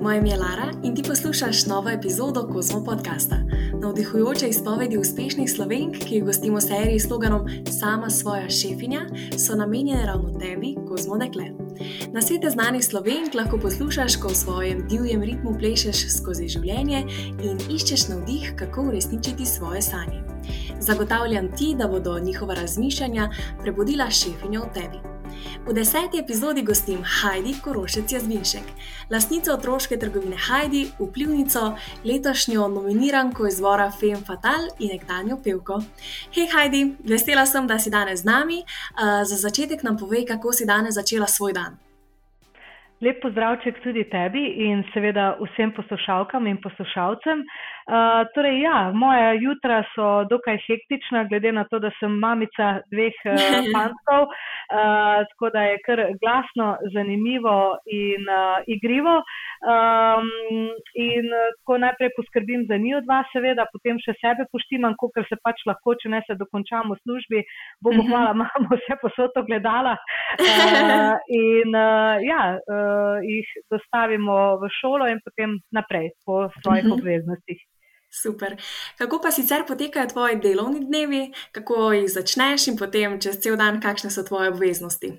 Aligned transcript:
Moje 0.00 0.18
ime 0.18 0.28
je 0.28 0.36
Lara 0.36 0.72
in 0.82 0.94
ti 0.94 1.02
poslušaš 1.02 1.66
novo 1.66 1.90
epizodo 1.90 2.48
Kozmo 2.52 2.84
podcasta. 2.84 3.36
Navdihujoče 3.82 4.48
izpovedi 4.48 4.98
uspešnih 4.98 5.50
slovenk, 5.50 5.96
ki 5.98 6.14
jih 6.14 6.24
gostimo 6.24 6.56
v 6.56 6.60
seriji 6.60 7.00
s 7.00 7.06
sloganom 7.06 7.48
Sama 7.80 8.10
svoja 8.10 8.48
šefinja, 8.50 9.00
so 9.38 9.54
namenjene 9.54 10.06
ravno 10.06 10.38
tebi, 10.38 10.74
Kozmo 10.88 11.18
dekle. 11.18 11.44
Na 12.12 12.22
svete 12.22 12.50
znanih 12.50 12.84
slovenk 12.84 13.34
lahko 13.34 13.58
poslušaš, 13.58 14.16
ko 14.16 14.28
v 14.28 14.34
svojem 14.34 14.88
divjem 14.88 15.22
ritmu 15.22 15.54
plešeš 15.58 16.08
skozi 16.16 16.48
življenje 16.48 17.04
in 17.44 17.60
iščeš 17.68 18.08
navdih, 18.08 18.54
kako 18.56 18.88
uresničiti 18.88 19.46
svoje 19.46 19.82
sanje. 19.82 20.24
Zagotavljam 20.80 21.52
ti, 21.56 21.74
da 21.78 21.88
bodo 21.88 22.18
njihova 22.18 22.54
razmišljanja 22.54 23.30
prebudila 23.62 24.10
šefinjo 24.10 24.64
v 24.64 24.72
tebi. 24.74 25.09
V 25.66 25.74
deseti 25.74 26.18
epizodi 26.18 26.62
gostim 26.62 27.02
Heidi 27.04 27.54
Korošec 27.64 28.12
Jazvinšek, 28.12 28.70
lastnico 29.10 29.52
otroške 29.54 29.98
trgovine 29.98 30.36
Heidi, 30.48 30.86
vplivnico, 30.98 31.74
letošnjo 32.04 32.68
nominiranko 32.68 33.46
izvora 33.46 33.90
Fem 34.00 34.24
Fatal 34.26 34.70
in 34.78 34.94
nekdanjo 34.94 35.38
pevko. 35.44 35.82
Hej 36.36 36.50
Heidi, 36.54 36.82
vesela 37.04 37.46
sem, 37.46 37.66
da 37.66 37.78
si 37.78 37.90
danes 37.90 38.22
z 38.22 38.30
nami. 38.32 38.62
Uh, 38.64 39.20
za 39.28 39.36
začetek 39.36 39.82
nam 39.82 39.98
povej, 39.98 40.26
kako 40.32 40.52
si 40.52 40.66
danes 40.66 40.94
začela 40.94 41.26
svoj 41.26 41.52
dan. 41.52 41.78
Lep 43.00 43.22
pozdravček 43.22 43.78
tudi 43.80 44.02
tebi 44.12 44.42
in 44.60 44.82
seveda 44.92 45.30
vsem 45.40 45.70
poslušalkam 45.72 46.46
in 46.50 46.58
poslušalcem. 46.60 47.40
Uh, 47.40 48.26
torej, 48.34 48.58
ja, 48.60 48.90
moja 48.92 49.30
jutra 49.40 49.78
so 49.94 50.08
dokaj 50.28 50.58
hektična, 50.66 51.24
glede 51.30 51.52
na 51.52 51.64
to, 51.70 51.80
da 51.80 51.88
sem 51.96 52.18
mamica 52.20 52.68
dveh 52.92 53.16
uh, 53.24 53.40
fantov, 53.72 54.28
uh, 54.70 55.20
tako 55.30 55.50
da 55.54 55.62
je 55.68 55.78
kar 55.86 56.00
glasno, 56.22 56.68
zanimivo 56.94 57.56
in 57.86 58.22
uh, 58.28 58.58
igrivo. 58.66 59.16
Um, 59.60 60.28
in 60.96 61.26
ko 61.68 61.76
najprej 61.78 62.10
poskrbim 62.16 62.64
za 62.70 62.76
njih 62.80 63.02
dva, 63.04 63.20
seveda, 63.32 63.66
potem 63.72 63.98
še 64.00 64.14
sebe 64.20 64.46
poštimam, 64.52 64.96
kot 65.00 65.18
se 65.28 65.36
pač 65.44 65.60
lahko, 65.68 65.94
če 66.00 66.12
ne 66.14 66.22
se 66.26 66.36
dokončam 66.40 66.94
v 66.94 66.98
službi, 67.02 67.42
bomo 67.84 68.02
mhm. 68.02 68.08
hvala, 68.08 68.32
imamo 68.38 68.78
vse 68.78 68.96
posod 69.02 69.36
ogledala. 69.42 69.96
Uh, 70.38 71.18
in 71.42 71.76
uh, 71.76 72.16
ja, 72.24 72.42
uh, 72.56 73.18
jih 73.26 73.52
dostavimo 73.72 74.38
v 74.62 74.72
šolo 74.80 75.10
in 75.12 75.20
potem 75.24 75.58
naprej 75.76 76.14
po 76.24 76.46
svojih 76.62 76.86
mhm. 76.86 76.96
obveznostih. 76.96 77.60
Super. 78.10 78.56
Kako 78.98 79.20
pa 79.22 79.30
sicer 79.30 79.62
potekajo 79.68 80.06
tvoji 80.12 80.36
delovni 80.42 80.80
dnevi, 80.86 81.32
kako 81.52 81.92
jih 81.92 82.08
začneš 82.10 82.68
in 82.68 82.78
potem 82.78 83.20
čez 83.22 83.38
cel 83.42 83.56
dan, 83.56 83.80
kakšne 83.80 84.10
so 84.10 84.26
tvoje 84.26 84.50
obveznosti? 84.50 85.12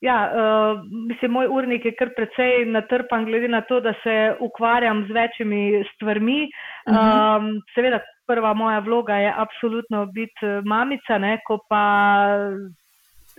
Ja, 0.00 0.16
uh, 0.28 0.80
mislim, 1.08 1.30
moj 1.32 1.48
urnik 1.50 1.84
je 1.84 1.94
kar 1.96 2.10
precej 2.16 2.66
natrpan, 2.68 3.24
glede 3.24 3.48
na 3.48 3.60
to, 3.60 3.80
da 3.80 3.92
se 4.02 4.16
ukvarjam 4.40 5.06
z 5.08 5.12
večjimi 5.12 5.84
stvarmi. 5.94 6.40
Uh 6.86 6.94
-huh. 6.94 7.38
um, 7.38 7.60
seveda, 7.74 8.00
prva 8.26 8.54
moja 8.54 8.78
vloga 8.78 9.14
je 9.14 9.34
absolutno 9.36 10.06
biti 10.06 10.46
mamica, 10.64 11.18
ne, 11.18 11.38
ko 11.46 11.58
pa 11.68 11.84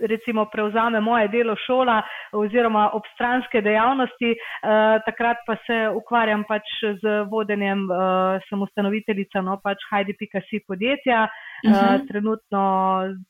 recimo 0.00 0.44
prevzame 0.52 1.00
moje 1.00 1.28
delo 1.28 1.56
šola 1.66 2.02
oziroma 2.32 2.90
obstranske 2.94 3.60
dejavnosti, 3.60 4.30
eh, 4.30 4.98
takrat 5.06 5.36
pa 5.46 5.56
se 5.66 5.78
ukvarjam 5.94 6.44
pač 6.48 6.64
z 7.02 7.24
vodenjem 7.30 7.86
eh, 7.90 8.40
samostanoviteljica, 8.48 9.42
no 9.42 9.60
pač 9.62 9.78
Heidi.si 9.90 10.60
podjetja. 10.66 11.28
Uh 11.58 11.72
-huh. 11.72 12.00
uh, 12.00 12.06
trenutno 12.08 12.62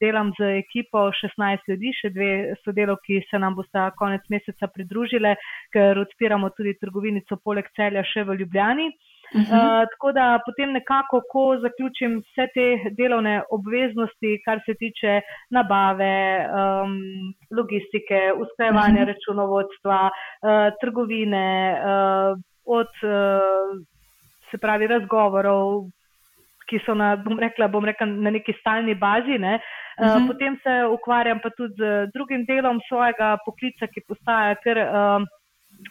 delam 0.01 0.33
z 0.39 0.45
ekipo 0.59 0.99
16 0.99 1.59
ljudi, 1.69 1.93
še 2.01 2.11
dve 2.11 2.55
sodelovki 2.65 3.23
se 3.31 3.39
nam 3.39 3.55
bosta 3.55 3.91
konec 3.97 4.21
meseca 4.29 4.69
pridružile, 4.75 5.37
ker 5.73 5.99
odpiramo 5.99 6.51
tudi 6.51 6.75
trgovinico 6.81 7.37
poleg 7.45 7.65
celja 7.77 8.05
še 8.05 8.25
v 8.25 8.37
Ljubljani. 8.41 8.91
Uh, 9.35 9.39
Uh 9.39 9.41
-huh. 9.41 9.83
uh, 9.83 9.89
tako 9.91 10.13
da 10.13 10.41
potem 10.47 10.73
nekako, 10.73 11.21
ko 11.33 11.59
zaključim 11.61 12.19
vse 12.19 12.47
te 12.55 12.67
delovne 12.97 13.43
obveznosti, 13.51 14.41
kar 14.45 14.61
se 14.67 14.75
tiče 14.75 15.21
nabave, 15.51 16.49
um, 16.49 16.95
logistike, 17.59 18.33
usklajevanja 18.43 19.03
uh 19.03 19.07
-huh. 19.07 19.13
računovodstva, 19.13 20.11
uh, 20.11 20.69
trgovine, 20.81 21.49
uh, 21.73 22.39
od 22.65 22.93
uh, 23.03 23.85
se 24.51 24.59
pravi 24.59 24.87
razgovorov, 24.87 25.85
ki 26.69 26.79
so 26.87 26.95
na, 26.95 27.17
bom 27.17 27.39
rekla, 27.39 27.69
bom 27.69 27.85
rekla, 27.85 28.07
na 28.07 28.31
neki 28.31 28.53
stalni 28.61 28.95
bazi. 28.95 29.39
Ne, 29.39 29.55
uh, 29.55 30.07
uh 30.07 30.13
-huh. 30.13 30.27
Potem 30.27 30.57
se 30.63 30.87
ukvarjam 30.87 31.41
pa 31.43 31.51
tudi 31.51 31.75
z 31.75 32.11
drugim 32.15 32.45
delom 32.45 32.81
svojega 32.89 33.37
poklica, 33.45 33.87
ki 33.87 34.01
postaja 34.09 34.55
kar. 34.55 34.79
Uh, 34.79 35.23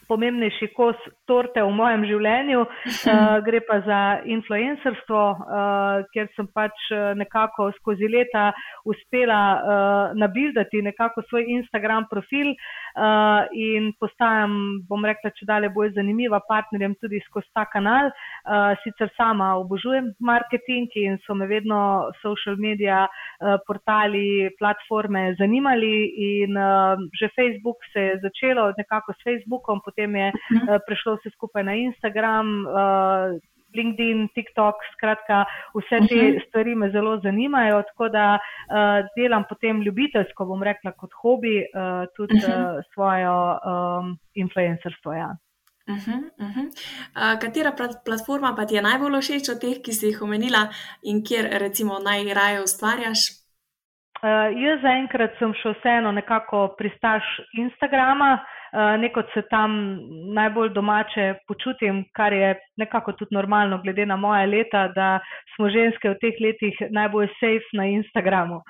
pomembnejši 0.08 0.70
kos 0.76 1.00
torte 1.28 1.62
v 1.64 1.72
mojem 1.76 2.06
življenju, 2.10 2.64
uh, 2.64 3.38
gre 3.48 3.62
pa 3.68 3.80
za 3.86 4.02
influencerstvo, 4.26 5.24
uh, 5.36 6.06
kjer 6.14 6.30
sem 6.36 6.48
pač 6.56 6.88
eh, 6.92 7.14
nekako 7.18 7.70
skozi 7.78 8.08
leta 8.10 8.50
uspela 8.88 9.40
uh, 9.58 10.16
nabildati 10.18 10.82
nekako 10.84 11.24
svoj 11.28 11.48
Instagram 11.58 12.08
profil 12.12 12.54
uh, 12.54 13.48
in 13.54 13.92
postajam, 14.00 14.54
bom 14.88 15.06
rekla, 15.06 15.32
če 15.36 15.48
dalje 15.50 15.72
bolj 15.76 15.94
zanimiva 15.98 16.40
partnerjem 16.48 16.96
tudi 17.02 17.22
skozi 17.26 17.52
ta 17.56 17.66
kanal. 17.72 18.12
Uh, 18.48 18.74
sicer 18.84 19.12
sama 19.18 19.54
obožujem 19.62 20.12
marketing 20.20 20.92
in 21.00 21.18
so 21.26 21.36
me 21.36 21.48
vedno 21.50 22.12
social 22.22 22.58
media 22.58 23.06
uh, 23.08 23.58
portali, 23.68 24.50
platforme 24.60 25.36
zanimali 25.40 25.96
in 26.28 26.58
uh, 26.58 26.96
že 27.20 27.32
Facebook 27.36 27.84
se 27.94 28.08
je 28.08 28.20
začelo 28.24 28.72
nekako 28.78 29.14
s 29.14 29.24
Facebookom, 29.24 29.77
potem 29.86 30.16
je 30.16 30.32
uh, 30.32 30.78
prešlo 30.88 31.18
vse 31.18 31.30
skupaj 31.36 31.64
na 31.64 31.76
Instagram. 31.76 32.66
Uh, 32.66 33.38
LinkedIn, 33.76 34.30
TikTok, 34.34 34.76
skratka, 34.94 35.46
vse 35.76 36.00
te 36.08 36.16
uh 36.16 36.22
-huh. 36.22 36.48
stvari 36.48 36.76
me 36.76 36.90
zelo 36.92 37.20
zanimajo, 37.20 37.82
tako 37.82 38.10
da 38.10 38.40
uh, 38.40 39.06
delam 39.18 39.44
potem 39.50 39.82
ljubiteljsko, 39.82 40.46
bom 40.46 40.64
rekla, 40.64 40.92
kot 40.92 41.12
hobi, 41.22 41.58
uh, 41.58 42.08
tudi 42.16 42.36
uh 42.36 42.44
-huh. 42.44 42.78
uh, 42.78 42.84
svojo 42.94 43.60
um, 43.60 44.18
influencerstvo. 44.34 45.14
Ja. 45.14 45.30
Uh 45.88 45.96
-huh, 45.96 46.20
uh 46.40 46.56
-huh. 46.56 46.68
Uh, 46.68 47.40
katera 47.40 47.72
platforma 48.06 48.56
pa 48.56 48.66
ti 48.66 48.76
je 48.76 48.82
najbolj 48.82 49.22
všeč 49.22 49.50
od 49.50 49.60
teh, 49.62 49.78
ki 49.84 49.92
si 49.94 50.06
jih 50.06 50.22
omenila 50.22 50.68
in 51.04 51.24
kjer 51.28 51.46
recimo 51.52 52.00
najraje 52.00 52.64
ustvarjaš? 52.64 53.20
Uh, 54.18 54.50
jaz 54.64 54.82
zaenkrat 54.82 55.32
sem 55.40 55.54
še 55.54 55.70
vseeno 55.80 56.12
nekako 56.12 56.76
pristaš 56.78 57.24
Instagrama, 57.54 58.40
Eh, 58.74 58.98
neko 58.98 59.24
se 59.34 59.42
tam 59.50 60.00
najbolj 60.34 60.70
domače 60.74 61.34
počutim, 61.48 62.06
kar 62.14 62.34
je 62.34 62.56
nekako 62.78 63.12
tudi 63.12 63.36
normalno, 63.36 63.82
glede 63.84 64.06
na 64.06 64.16
moje 64.16 64.48
leta, 64.48 64.88
da 64.88 65.20
smo 65.56 65.70
ženske 65.70 66.10
v 66.10 66.18
teh 66.22 66.42
letih 66.42 66.76
najbolj 66.90 67.28
safe 67.40 67.78
na 67.78 67.86
Instagramu. 67.86 68.62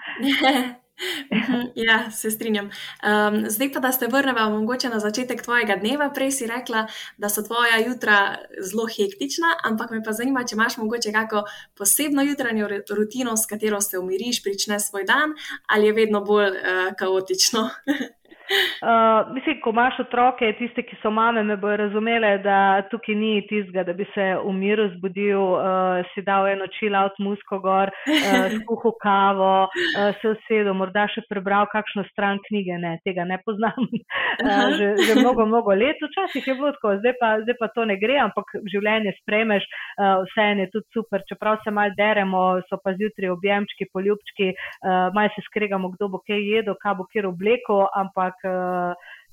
ja, 1.87 2.11
se 2.11 2.31
strinjam. 2.31 2.65
Um, 2.65 3.43
zdaj 3.49 3.71
pa, 3.73 3.79
da 3.79 3.91
se 3.91 4.07
vrnemo 4.07 4.49
mogoče 4.49 4.89
na 4.89 4.99
začetek 4.99 5.41
tvojega 5.41 5.75
dneva. 5.75 6.09
Prej 6.09 6.31
si 6.31 6.47
rekla, 6.47 6.87
da 7.17 7.29
so 7.29 7.43
tvoja 7.43 7.77
jutra 7.87 8.37
zelo 8.61 8.87
hektična, 8.87 9.55
ampak 9.63 9.91
me 9.91 10.03
pa 10.03 10.11
zanima, 10.11 10.43
če 10.43 10.55
imaš 10.55 10.77
mogoče 10.77 11.11
kako 11.11 11.43
posebno 11.77 12.23
jutranjo 12.23 12.67
rutino, 12.89 13.37
s 13.37 13.45
katero 13.45 13.81
se 13.81 13.99
umiriš, 13.99 14.43
prične 14.43 14.79
svoj 14.79 15.03
dan, 15.03 15.33
ali 15.67 15.87
je 15.87 15.93
vedno 15.93 16.21
bolj 16.21 16.57
uh, 16.57 16.93
kaotično. 16.97 17.69
Uh, 18.47 19.33
mislim, 19.33 19.59
ko 19.63 19.69
imaš 19.69 19.99
otroke, 19.99 20.47
tiste, 20.59 20.83
ki 20.87 20.95
so 21.01 21.11
mame, 21.11 21.43
me 21.43 21.57
bojo 21.59 21.77
razumele, 21.81 22.29
da 22.45 22.81
tukaj 22.91 23.15
ni 23.15 23.41
tistega, 23.49 23.83
da 23.83 23.93
bi 23.93 24.05
se 24.13 24.27
v 24.43 24.53
miru 24.55 24.87
zbudil, 24.95 25.41
uh, 25.57 26.05
si 26.13 26.23
dal 26.23 26.47
eno 26.47 26.67
chill-out 26.77 27.17
musko 27.19 27.59
gor, 27.63 27.91
uh, 27.91 28.47
skuhal 28.61 28.95
kavo, 29.03 29.51
uh, 29.67 30.11
se 30.21 30.31
usedel, 30.35 30.71
morda 30.77 31.07
še 31.11 31.25
prebral 31.27 31.67
kakšno 31.73 32.05
stran 32.11 32.39
knjige. 32.47 32.77
Ne, 32.77 32.97
tega 33.07 33.27
ne 33.27 33.41
poznam. 33.45 33.87
Uh, 34.37 34.69
že, 34.77 34.87
že 35.01 35.13
mnogo, 35.17 35.47
mnogo 35.49 35.73
let, 35.73 35.97
včasih 35.97 36.45
je 36.45 36.53
bilo 36.53 36.69
tako, 36.75 36.91
zdaj 37.01 37.15
pa, 37.17 37.29
zdaj 37.41 37.55
pa 37.57 37.67
to 37.73 37.87
ne 37.89 37.95
gre, 37.97 38.19
ampak 38.21 38.51
življenje 38.69 39.15
spremeš, 39.17 39.65
uh, 39.97 40.21
vse 40.27 40.45
je 40.61 40.67
tudi 40.75 40.85
super. 40.93 41.23
Čeprav 41.25 41.57
se 41.63 41.73
mal 41.73 41.89
deremo, 41.97 42.43
so 42.69 42.77
pa 42.83 42.93
zjutraj 42.99 43.33
objemčki, 43.33 43.87
poljubčki, 43.89 44.51
uh, 44.53 45.09
mal 45.15 45.31
se 45.33 45.41
skregamo, 45.47 45.89
kdo 45.95 46.11
bo 46.13 46.21
kaj 46.21 46.37
jedel, 46.37 46.77
kaj 46.77 46.99
bo 46.99 47.07
kjer 47.09 47.31
obleko, 47.31 47.79
ampak 47.97 48.36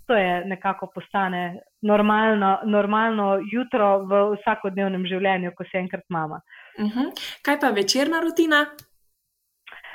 to 0.07 0.15
je 0.15 0.45
nekako 0.45 0.91
postane 0.95 1.61
normalno, 1.83 2.59
normalno 2.65 3.39
jutro 3.53 3.99
v 3.99 4.23
vsakodnevnem 4.37 5.07
življenju, 5.07 5.53
ko 5.57 5.65
se 5.65 5.79
enkrat 5.79 6.05
mama. 6.09 6.41
Uh 6.79 6.85
mhm. 6.85 6.99
-huh. 6.99 7.11
Kaj 7.43 7.61
pa 7.61 7.71
večerna 7.71 8.21
rutina? 8.21 8.67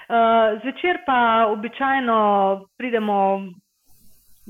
Uh, 0.09 0.61
zvečer 0.61 1.03
pa 1.05 1.45
običajno 1.47 2.17
pridemo 2.77 3.39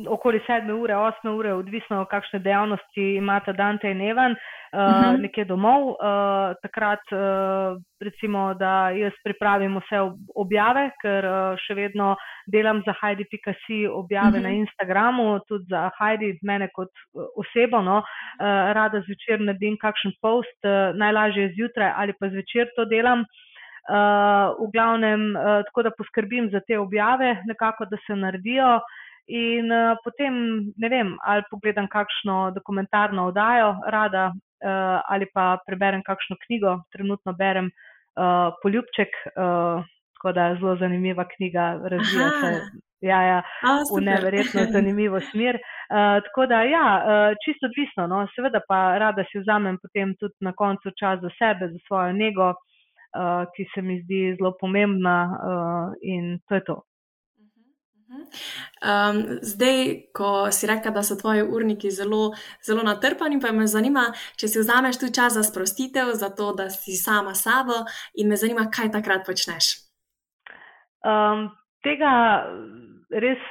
okoli 0.07 0.39
sedme 0.47 0.73
ure, 0.73 0.95
osme 0.95 1.31
ure, 1.31 1.53
odvisno 1.53 2.05
kakšne 2.05 2.39
dejavnosti 2.39 3.15
imata 3.17 3.53
Dante 3.53 3.91
in 3.91 4.01
Evan, 4.01 4.31
uh, 4.31 4.79
uh 4.79 4.79
-huh. 4.79 5.21
nekje 5.21 5.45
domov. 5.45 5.87
Uh, 5.89 6.55
takrat 6.61 7.03
uh, 7.11 7.81
recimo, 8.01 8.53
da 8.53 8.89
jaz 8.89 9.13
pripravim 9.23 9.77
vse 9.77 9.99
objave, 10.35 10.91
ker 11.01 11.25
uh, 11.25 11.57
še 11.67 11.73
vedno 11.73 12.15
delam 12.47 12.81
za 12.85 12.93
Heidi.si 13.01 13.87
objave 13.87 14.29
uh 14.29 14.33
-huh. 14.35 14.43
na 14.43 14.49
mhm. 14.49 14.57
Instagramu, 14.57 15.39
tudi 15.47 15.65
za 15.69 15.89
Heidi, 15.99 16.39
mene 16.43 16.69
kot 16.73 16.89
osebo. 17.35 17.81
No, 17.81 17.97
uh, 17.97 18.05
rada 18.73 19.01
zvečer 19.01 19.41
naredim 19.41 19.77
kakšen 19.77 20.11
post, 20.21 20.59
uh, 20.63 20.95
najlažje 20.95 21.53
zjutraj 21.55 21.91
ali 21.95 22.13
pa 22.19 22.29
zvečer 22.29 22.67
to 22.75 22.85
delam. 22.85 23.25
Uh, 23.89 24.67
v 24.67 24.71
glavnem, 24.73 25.35
uh, 25.35 25.63
tako 25.65 25.83
da 25.83 25.91
poskrbim 25.97 26.49
za 26.51 26.59
te 26.67 26.77
objave, 26.77 27.41
nekako, 27.45 27.85
da 27.85 27.97
se 28.07 28.15
naredijo. 28.15 28.79
In 29.29 29.71
uh, 29.71 29.97
potem, 30.03 30.33
ne 30.77 30.89
vem, 30.89 31.13
ali 31.21 31.45
pogledam 31.51 31.87
kakšno 31.87 32.51
dokumentarno 32.55 33.27
oddajo, 33.29 33.75
rada, 33.87 34.31
uh, 34.33 34.99
ali 35.09 35.29
pa 35.33 35.59
preberem 35.67 36.01
kakšno 36.05 36.37
knjigo. 36.45 36.79
Trenutno 36.93 37.33
berem 37.37 37.69
uh, 37.69 38.53
Poljubček, 38.63 39.13
uh, 39.35 39.85
tako 40.17 40.33
da 40.33 40.47
je 40.49 40.59
zelo 40.59 40.75
zanimiva 40.81 41.25
knjiga, 41.35 41.71
razvija 41.83 42.29
se 42.41 42.53
ja, 43.01 43.21
ja, 43.23 43.41
v 43.95 44.01
neverjetno 44.01 44.65
zanimivo 44.75 45.21
smer. 45.31 45.55
Uh, 45.55 46.23
tako 46.25 46.45
da, 46.45 46.63
ja, 46.63 46.87
uh, 46.97 47.37
čisto 47.45 47.69
odvisno, 47.69 48.07
no, 48.07 48.25
seveda 48.35 48.61
pa 48.67 48.97
rada 48.97 49.23
si 49.31 49.39
vzamem 49.39 49.77
potem 49.81 50.15
tudi 50.19 50.35
na 50.41 50.53
koncu 50.53 50.91
čas 50.99 51.21
za 51.21 51.29
sebe, 51.39 51.71
za 51.71 51.79
svojo 51.87 52.11
nego 52.13 52.53
uh, 53.15 53.45
ki 53.55 53.65
se 53.73 53.81
mi 53.81 54.01
zdi 54.03 54.35
zelo 54.37 54.53
pomembna, 54.59 55.17
uh, 55.31 55.93
in 56.01 56.39
to 56.47 56.55
je 56.55 56.63
to. 56.63 56.81
Um, 58.09 59.39
zdaj, 59.41 60.09
ko 60.15 60.51
si 60.51 60.67
rekel, 60.67 60.93
da 60.93 61.03
so 61.03 61.15
tvoji 61.15 61.43
urniki 61.43 61.91
zelo, 61.91 62.31
zelo 62.65 62.83
natrpani, 62.83 63.39
pa 63.41 63.51
me 63.53 63.67
zanima, 63.67 64.07
če 64.39 64.49
si 64.49 64.63
vzameš 64.63 64.97
tu 65.01 65.11
čas 65.13 65.37
za 65.37 65.43
sprostitev, 65.45 66.13
za 66.17 66.31
to, 66.33 66.51
da 66.57 66.69
si 66.73 66.97
sama 66.97 67.35
sabo, 67.35 67.83
in 68.13 68.29
me 68.29 68.37
zanima, 68.39 68.65
kaj 68.73 68.91
takrat 68.97 69.25
počneš. 69.27 69.75
Um, 71.05 71.49
tega 71.85 72.11
res 73.09 73.41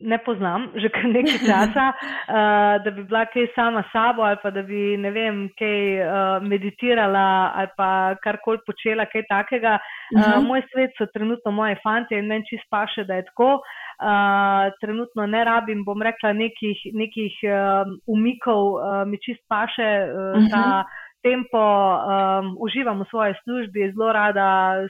ne 0.00 0.18
poznam 0.24 0.70
že 0.80 0.88
kar 0.88 1.04
nekaj 1.10 1.40
časa, 1.44 1.86
uh, 1.92 2.74
da 2.84 2.90
bi 2.94 3.02
bila 3.04 3.24
kaj 3.26 3.50
sama 3.54 3.82
sabo 3.92 4.22
ali 4.22 4.38
pa 4.42 4.50
da 4.50 4.62
bi 4.62 4.96
ne 4.96 5.10
vem, 5.10 5.48
kaj 5.58 5.80
uh, 6.00 6.46
meditirala 6.46 7.52
ali 7.54 7.72
pa 7.76 8.14
karkoli 8.24 8.62
počela, 8.66 9.06
kaj 9.06 9.26
takega. 9.28 9.78
Uh, 9.78 10.20
uh 10.20 10.24
-huh. 10.24 10.46
Moj 10.46 10.62
svet 10.72 10.90
so 10.98 11.06
trenutno 11.14 11.50
moje 11.50 11.76
fante 11.82 12.18
in 12.18 12.26
meni 12.26 12.44
čist 12.46 12.66
paše, 12.70 13.04
da 13.04 13.14
je 13.14 13.24
tako. 13.24 13.60
Uh, 14.00 14.72
trenutno 14.80 15.26
ne 15.26 15.44
rabim, 15.44 15.84
bom 15.84 16.02
rekla, 16.02 16.32
nekih, 16.32 16.78
nekih 16.94 17.34
uh, 17.44 17.84
umikov, 18.06 18.64
uh, 18.72 19.04
mi 19.06 19.18
čist 19.18 19.42
paše 19.48 19.90
uh, 20.08 20.18
uh 20.18 20.42
-huh. 20.42 20.50
ta 20.50 20.84
tempo, 21.22 21.60
um, 21.60 22.56
uživam 22.58 23.00
v 23.02 23.08
svoji 23.08 23.34
službi, 23.44 23.92
zelo 23.92 24.12
rada 24.12 24.48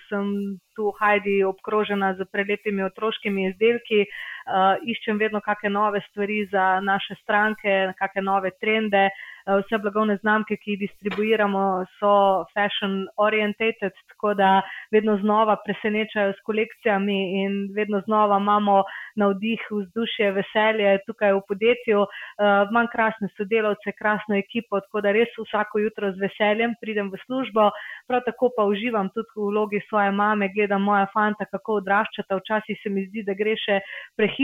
sem 0.08 0.58
tu 0.76 0.90
hajdi 0.98 1.44
obkrožena 1.44 2.14
z 2.14 2.24
prelepimi 2.32 2.82
otroškimi 2.86 3.50
izdelki, 3.50 4.06
uh, 4.50 4.82
iščem 4.82 5.18
vedno 5.18 5.40
kakšne 5.40 5.70
nove 5.70 6.02
stvari 6.10 6.44
za 6.52 6.80
naše 6.80 7.14
stranke, 7.22 7.92
kakšne 7.98 8.22
nove 8.26 8.50
trende. 8.60 9.08
Uh, 9.46 9.62
vse 9.62 9.78
blagovne 9.82 10.16
znamke, 10.20 10.56
ki 10.60 10.74
jih 10.74 10.80
distribuiramo, 10.84 11.62
so 11.98 12.12
fashion 12.54 13.06
orientated, 13.16 13.94
tako 14.12 14.34
da 14.34 14.50
vedno 14.92 15.16
znova 15.22 15.56
presenečajo 15.64 16.34
s 16.36 16.44
kolekcijami 16.46 17.18
in 17.42 17.56
vedno 17.76 18.02
znova 18.06 18.38
imamo 18.38 18.82
navdih, 19.16 19.60
vzdušje, 19.70 20.32
veselje 20.32 20.98
tukaj 21.06 21.32
v 21.38 21.42
podjetju. 21.48 22.00
Uh, 22.00 22.68
imam 22.70 22.90
krasne 22.92 23.30
sodelavce, 23.36 23.92
krasno 23.98 24.36
ekipo, 24.36 24.80
tako 24.80 25.00
da 25.00 25.14
res 25.16 25.32
vsako 25.38 25.78
jutro 25.86 26.12
z 26.12 26.20
veseljem 26.26 26.74
pridem 26.80 27.10
v 27.10 27.22
službo, 27.24 27.70
prav 28.08 28.24
tako 28.26 28.52
pa 28.56 28.64
uživam 28.68 29.08
tudi 29.14 29.28
v 29.36 29.48
vlogi 29.50 29.80
svoje 29.88 30.10
mame, 30.12 30.50
gledam 30.54 30.82
moja 30.82 31.06
fanta, 31.14 31.48
kako 31.50 31.80
odraščata, 31.80 32.36
včasih 32.36 32.80
se 32.82 32.90
mi 32.90 33.06
zdi, 33.08 33.24
da 33.24 33.34
gre 33.34 33.56
še 33.56 33.80
prehitro. 34.16 34.39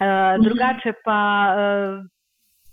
Uh, 0.00 0.40
drugače 0.40 0.94
pa, 1.04 1.20
uh, 1.52 2.00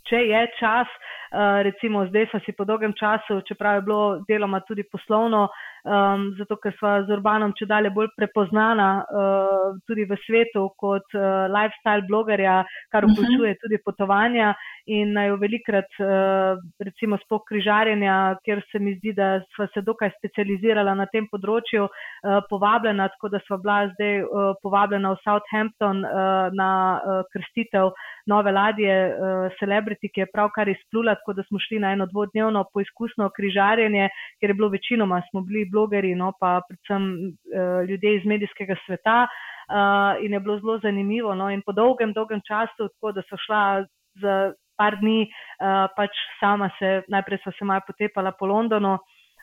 če 0.08 0.20
je 0.32 0.44
čas, 0.60 0.88
uh, 0.88 1.27
recimo 1.64 2.06
zdaj 2.08 2.28
sem 2.32 2.42
si 2.46 2.52
po 2.56 2.66
dolgem 2.66 2.94
času, 2.94 3.42
čeprav 3.48 3.76
je 3.76 3.82
bilo 3.82 4.02
deloma 4.28 4.60
tudi 4.68 4.84
poslovno, 4.92 5.48
um, 5.88 6.32
zato 6.38 6.58
ker 6.62 6.74
smo 6.78 6.94
z 7.08 7.14
Urbanom 7.18 7.54
če 7.58 7.68
dalje 7.70 7.92
bolj 7.96 8.10
prepoznana 8.18 8.90
uh, 9.04 9.78
tudi 9.88 10.06
v 10.08 10.18
svetu 10.26 10.68
kot 10.80 11.16
uh, 11.16 11.48
lifestyle 11.52 12.06
blogerja, 12.08 12.64
kar 12.94 13.06
mhm. 13.08 13.14
vključuje 13.14 13.60
tudi 13.64 13.82
potovanja 13.84 14.54
in 14.88 15.12
naj 15.18 15.34
velikrat, 15.42 15.90
uh, 16.00 16.60
recimo, 16.80 17.18
spok 17.26 17.44
križarjenja, 17.50 18.38
ker 18.46 18.62
se 18.72 18.80
mi 18.80 18.96
zdi, 18.98 19.12
da 19.18 19.42
smo 19.56 19.68
se 19.74 19.84
dokaj 19.84 20.14
specializirala 20.16 20.94
na 20.96 21.08
tem 21.12 21.28
področju, 21.28 21.90
uh, 21.90 22.38
povabljena, 22.50 23.10
tako 23.16 23.34
da 23.34 23.42
smo 23.44 23.60
bila 23.64 23.82
zdaj 23.96 24.22
uh, 24.24 24.54
povabljena 24.64 25.12
v 25.12 25.22
Southampton 25.26 26.06
uh, 26.08 26.56
na 26.56 26.72
uh, 26.96 27.20
krstitev 27.34 27.92
nove 28.32 28.52
ladje 28.56 28.96
uh, 29.12 29.52
Celebrity, 29.60 30.12
ki 30.14 30.24
je 30.24 30.32
pravkar 30.32 30.72
izplula, 30.72 31.17
tako 31.18 31.34
da 31.34 31.44
smo 31.44 31.60
šli 31.60 31.80
na 31.80 31.92
eno 31.92 32.06
dvodnevno 32.06 32.64
poizkusno 32.74 33.30
križarjenje, 33.36 34.10
ker 34.40 34.50
je 34.50 34.54
bilo 34.54 34.70
večinoma, 34.70 35.22
smo 35.30 35.42
bili 35.42 35.66
blogeri, 35.72 36.16
no 36.16 36.32
pa 36.40 36.62
predvsem 36.70 37.04
uh, 37.04 37.90
ljudje 37.90 38.16
iz 38.16 38.26
medijskega 38.26 38.76
sveta. 38.86 39.28
Uh, 39.68 40.24
in 40.24 40.34
je 40.34 40.40
bilo 40.40 40.60
zelo 40.60 40.80
zanimivo. 40.80 41.36
No, 41.36 41.50
in 41.52 41.62
po 41.62 41.72
dolgem, 41.72 42.14
dolgem 42.14 42.42
času, 42.48 42.88
tako 42.88 43.12
da 43.12 43.22
so 43.28 43.36
šla 43.36 43.84
z 44.16 44.54
par 44.78 44.96
dni, 45.02 45.26
uh, 45.28 45.90
pač 45.98 46.16
sama 46.40 46.70
se, 46.80 47.02
najprej 47.12 47.42
sem 47.44 47.54
se 47.58 47.66
malo 47.66 47.84
potepala 47.88 48.32
po 48.32 48.48
Londonu, 48.48 48.98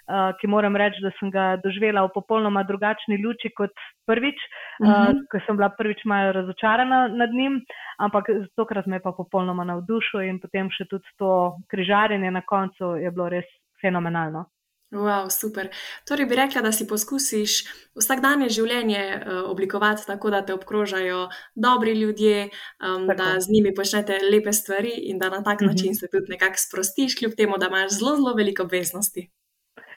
uh, 0.08 0.32
ki 0.40 0.46
moram 0.46 0.76
reči, 0.76 1.02
da 1.02 1.10
sem 1.18 1.30
ga 1.30 1.56
doživela 1.64 2.04
v 2.06 2.12
popolnoma 2.14 2.62
drugačni 2.68 3.18
luči 3.24 3.50
kot 3.56 3.72
prvič, 4.06 4.38
uh 4.80 4.88
-huh. 4.88 5.10
uh, 5.10 5.22
ker 5.30 5.42
sem 5.46 5.56
bila 5.56 5.68
prvič 5.68 6.04
malo 6.04 6.32
razočarana 6.32 7.08
nad 7.08 7.30
njim, 7.30 7.60
ampak 7.98 8.24
tokrat 8.56 8.86
me 8.86 8.96
je 8.96 9.02
pa 9.02 9.12
popolnoma 9.12 9.64
navdušil 9.64 10.20
in 10.20 10.40
potem 10.40 10.70
še 10.70 10.84
tudi 10.90 11.08
to 11.18 11.56
križarjenje 11.68 12.30
na 12.30 12.40
koncu 12.40 12.96
je 12.96 13.10
bilo 13.10 13.28
res 13.28 13.44
fenomenalno. 13.80 14.46
Wow, 14.94 15.26
super. 15.30 15.68
Torej, 16.06 16.26
bi 16.26 16.36
rekla, 16.38 16.60
da 16.62 16.70
si 16.72 16.86
poskusiš 16.86 17.64
vsakdanje 17.98 18.48
življenje 18.54 19.02
uh, 19.02 19.40
oblikovati 19.50 20.06
tako, 20.06 20.30
da 20.30 20.44
te 20.46 20.54
obkrožajo 20.54 21.28
dobri 21.54 21.96
ljudje, 21.98 22.50
um, 22.78 23.08
da 23.08 23.34
z 23.40 23.50
njimi 23.50 23.74
počnete 23.74 24.20
lepe 24.22 24.52
stvari 24.52 24.92
in 25.10 25.18
da 25.18 25.30
na 25.30 25.42
tak 25.42 25.60
mhm. 25.60 25.70
-huh. 25.70 25.72
način 25.72 25.94
se 25.94 26.08
tudi 26.12 26.30
nekako 26.30 26.56
sprostiš, 26.56 27.18
kljub 27.18 27.32
temu, 27.36 27.58
da 27.58 27.66
imaš 27.66 27.98
zelo, 27.98 28.16
zelo 28.16 28.34
veliko 28.34 28.62
obveznosti. 28.62 29.30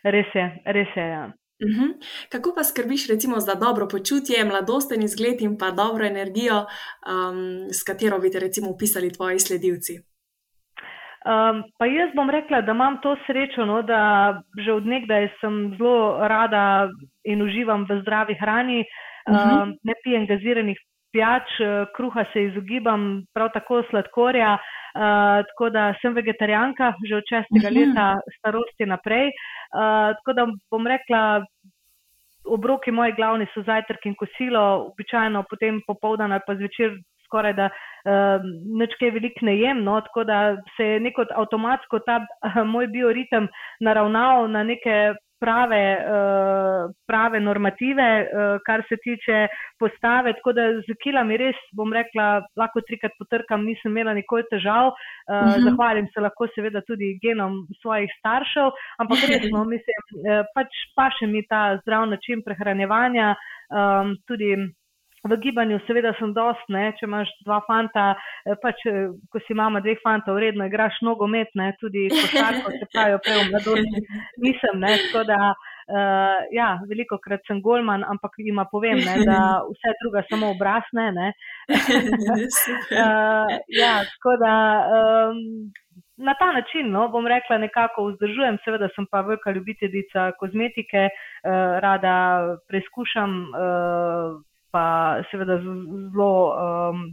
Res 0.04 0.36
je, 0.36 0.48
res 0.66 0.96
je. 0.96 1.08
Ja. 1.10 1.26
Uh 1.60 1.70
mhm. 1.70 1.84
-huh. 1.84 1.94
Kako 2.32 2.54
pa 2.56 2.64
skrbiš, 2.64 3.08
recimo, 3.08 3.40
za 3.40 3.56
dobro 3.56 3.88
počutje, 3.88 4.46
mladosten 4.46 5.04
izgled 5.04 5.42
in 5.42 5.58
pa 5.58 5.72
dobro 5.72 6.06
energijo, 6.06 6.58
um, 6.66 7.70
s 7.72 7.84
katero 7.84 8.20
bi 8.20 8.32
te, 8.32 8.40
recimo, 8.40 8.70
upisali 8.70 9.14
tvoji 9.14 9.40
sledilci? 9.40 9.94
Um, 11.28 11.64
pa 11.78 11.86
jaz 11.86 12.10
bom 12.16 12.30
rekla, 12.30 12.62
da 12.62 12.72
imam 12.72 13.02
to 13.02 13.16
srečo, 13.28 13.66
no, 13.66 13.82
da 13.82 14.02
že 14.66 14.72
od 14.72 14.86
nekdaj 14.86 15.28
sem 15.42 15.76
zelo 15.78 16.28
rada 16.28 16.90
in 17.24 17.42
uživam 17.42 17.86
v 17.90 18.02
zdravi 18.02 18.36
hrani, 18.42 18.80
um, 19.28 19.36
uh 19.36 19.42
-huh. 19.42 19.78
ne 19.84 19.94
pijem 20.04 20.28
gaziranih 20.28 20.78
pijač, 21.12 21.50
kruha 21.96 22.26
se 22.34 22.44
izogibam, 22.44 23.24
prav 23.34 23.50
tako 23.54 23.82
sladkorja, 23.90 24.54
uh, 24.58 25.46
tako 25.52 25.70
da 25.70 25.94
sem 26.02 26.14
vegetarijanka 26.14 26.94
že 27.08 27.16
od 27.16 27.24
šestega 27.30 27.70
-huh. 27.70 27.78
leta 27.78 28.08
starosti 28.38 28.86
naprej. 28.86 29.28
Uh, 29.28 30.16
tako 30.18 30.34
da 30.34 30.48
bom 30.72 30.88
rekla, 30.88 31.46
obroki 32.46 32.92
moji 32.92 33.12
glavni 33.12 33.48
so 33.54 33.62
zajtrk 33.62 34.06
in 34.06 34.16
kosilo, 34.16 34.92
običajno 34.92 35.44
potem 35.50 35.82
popoldan 35.88 36.32
ali 36.32 36.42
pa 36.48 36.56
zvečer 36.56 36.98
skoraj 37.28 37.54
da 37.54 37.70
uh, 37.70 38.44
nič 38.80 38.96
kaj 39.00 39.12
veliko 39.12 39.46
ne 39.46 39.58
jem, 39.60 39.84
no, 39.84 40.00
tako 40.02 40.24
da 40.24 40.56
se 40.78 40.86
je 40.86 41.00
neko 41.00 41.26
avtomatsko 41.36 42.00
ta 42.00 42.22
uh, 42.24 42.62
moj 42.74 42.88
bioritem 42.88 43.48
naravnal 43.80 44.48
na 44.52 44.64
neke 44.64 45.14
prave, 45.40 45.82
uh, 46.02 46.92
prave 47.08 47.40
normative, 47.40 48.08
uh, 48.22 48.58
kar 48.66 48.84
se 48.90 48.98
tiče 49.04 49.48
postave. 49.80 50.34
Tako 50.40 50.54
da 50.58 50.68
z 50.88 50.98
kilami 51.04 51.38
res, 51.38 51.60
bom 51.78 51.94
rekla, 51.94 52.28
lahko 52.58 52.82
trikrat 52.88 53.16
potrkam, 53.20 53.66
nisem 53.66 53.92
imela 53.92 54.14
nikoli 54.18 54.44
težav. 54.52 54.92
Uh, 54.92 55.36
uh 55.36 55.38
-huh. 55.38 55.64
Zahvalim 55.66 56.08
se 56.14 56.22
lahko 56.22 56.48
seveda 56.56 56.82
tudi 56.82 57.20
genom 57.22 57.68
svojih 57.82 58.10
staršev, 58.20 58.72
ampak 59.00 59.18
resno, 59.32 59.64
mislim, 59.66 60.02
pač 60.56 60.72
pa 60.96 61.10
še 61.20 61.28
mi 61.28 61.46
ta 61.48 61.78
zdrav 61.82 62.06
način 62.10 62.44
prehranjevanja, 62.46 63.36
um, 63.70 64.16
tudi 64.28 64.56
v 65.30 65.38
gibanju, 65.44 65.80
seveda, 65.88 66.14
sem 66.20 66.34
dost, 66.34 66.66
ne, 66.74 66.90
če 66.98 67.06
imaš 67.08 67.32
dva 67.46 67.62
fanta, 67.68 68.10
eh, 68.46 68.58
pač, 68.62 68.84
eh, 68.90 69.08
ko 69.32 69.42
si 69.46 69.54
mama 69.58 69.82
dveh 69.84 70.02
fanta, 70.04 70.34
vredno 70.34 70.68
igraš 70.68 71.00
nogomet, 71.06 71.54
ne, 71.56 71.72
tudi 71.82 72.08
košarko, 72.10 72.76
se 72.80 72.86
pravijo, 72.94 73.24
prej 73.24 73.42
v 73.42 73.50
mladosti 73.52 74.06
nisem, 74.44 74.80
ne, 74.84 74.94
tako 75.08 75.26
da 75.32 75.56
Uh, 75.88 76.42
ja, 76.52 76.74
veliko 76.90 77.16
krat 77.24 77.46
sem 77.48 77.62
golman, 77.64 78.02
ampak 78.04 78.34
ima 78.44 78.66
povem, 78.68 79.00
ne, 79.08 79.24
da 79.24 79.64
vse 79.64 79.94
druga 80.02 80.20
samo 80.28 80.50
obrasne. 80.52 81.32
uh, 81.72 83.54
ja, 83.82 83.94
tako 84.10 84.34
da 84.42 84.52
um, 84.98 85.40
na 86.18 86.34
ta 86.34 86.52
način, 86.52 86.92
no, 86.92 87.08
bom 87.08 87.28
rekla, 87.28 87.58
nekako 87.58 88.10
vzdržujem, 88.10 88.58
seveda 88.66 88.90
sem 88.96 89.08
pa 89.12 89.22
velika 89.22 89.52
ljubiteljica 89.56 90.32
kozmetike, 90.40 91.08
uh, 91.08 91.80
rada 91.80 92.16
preizkušam, 92.68 93.32
uh, 93.56 94.44
pa 94.72 95.18
seveda 95.32 95.58
zelo, 95.62 96.32
um, 96.54 97.04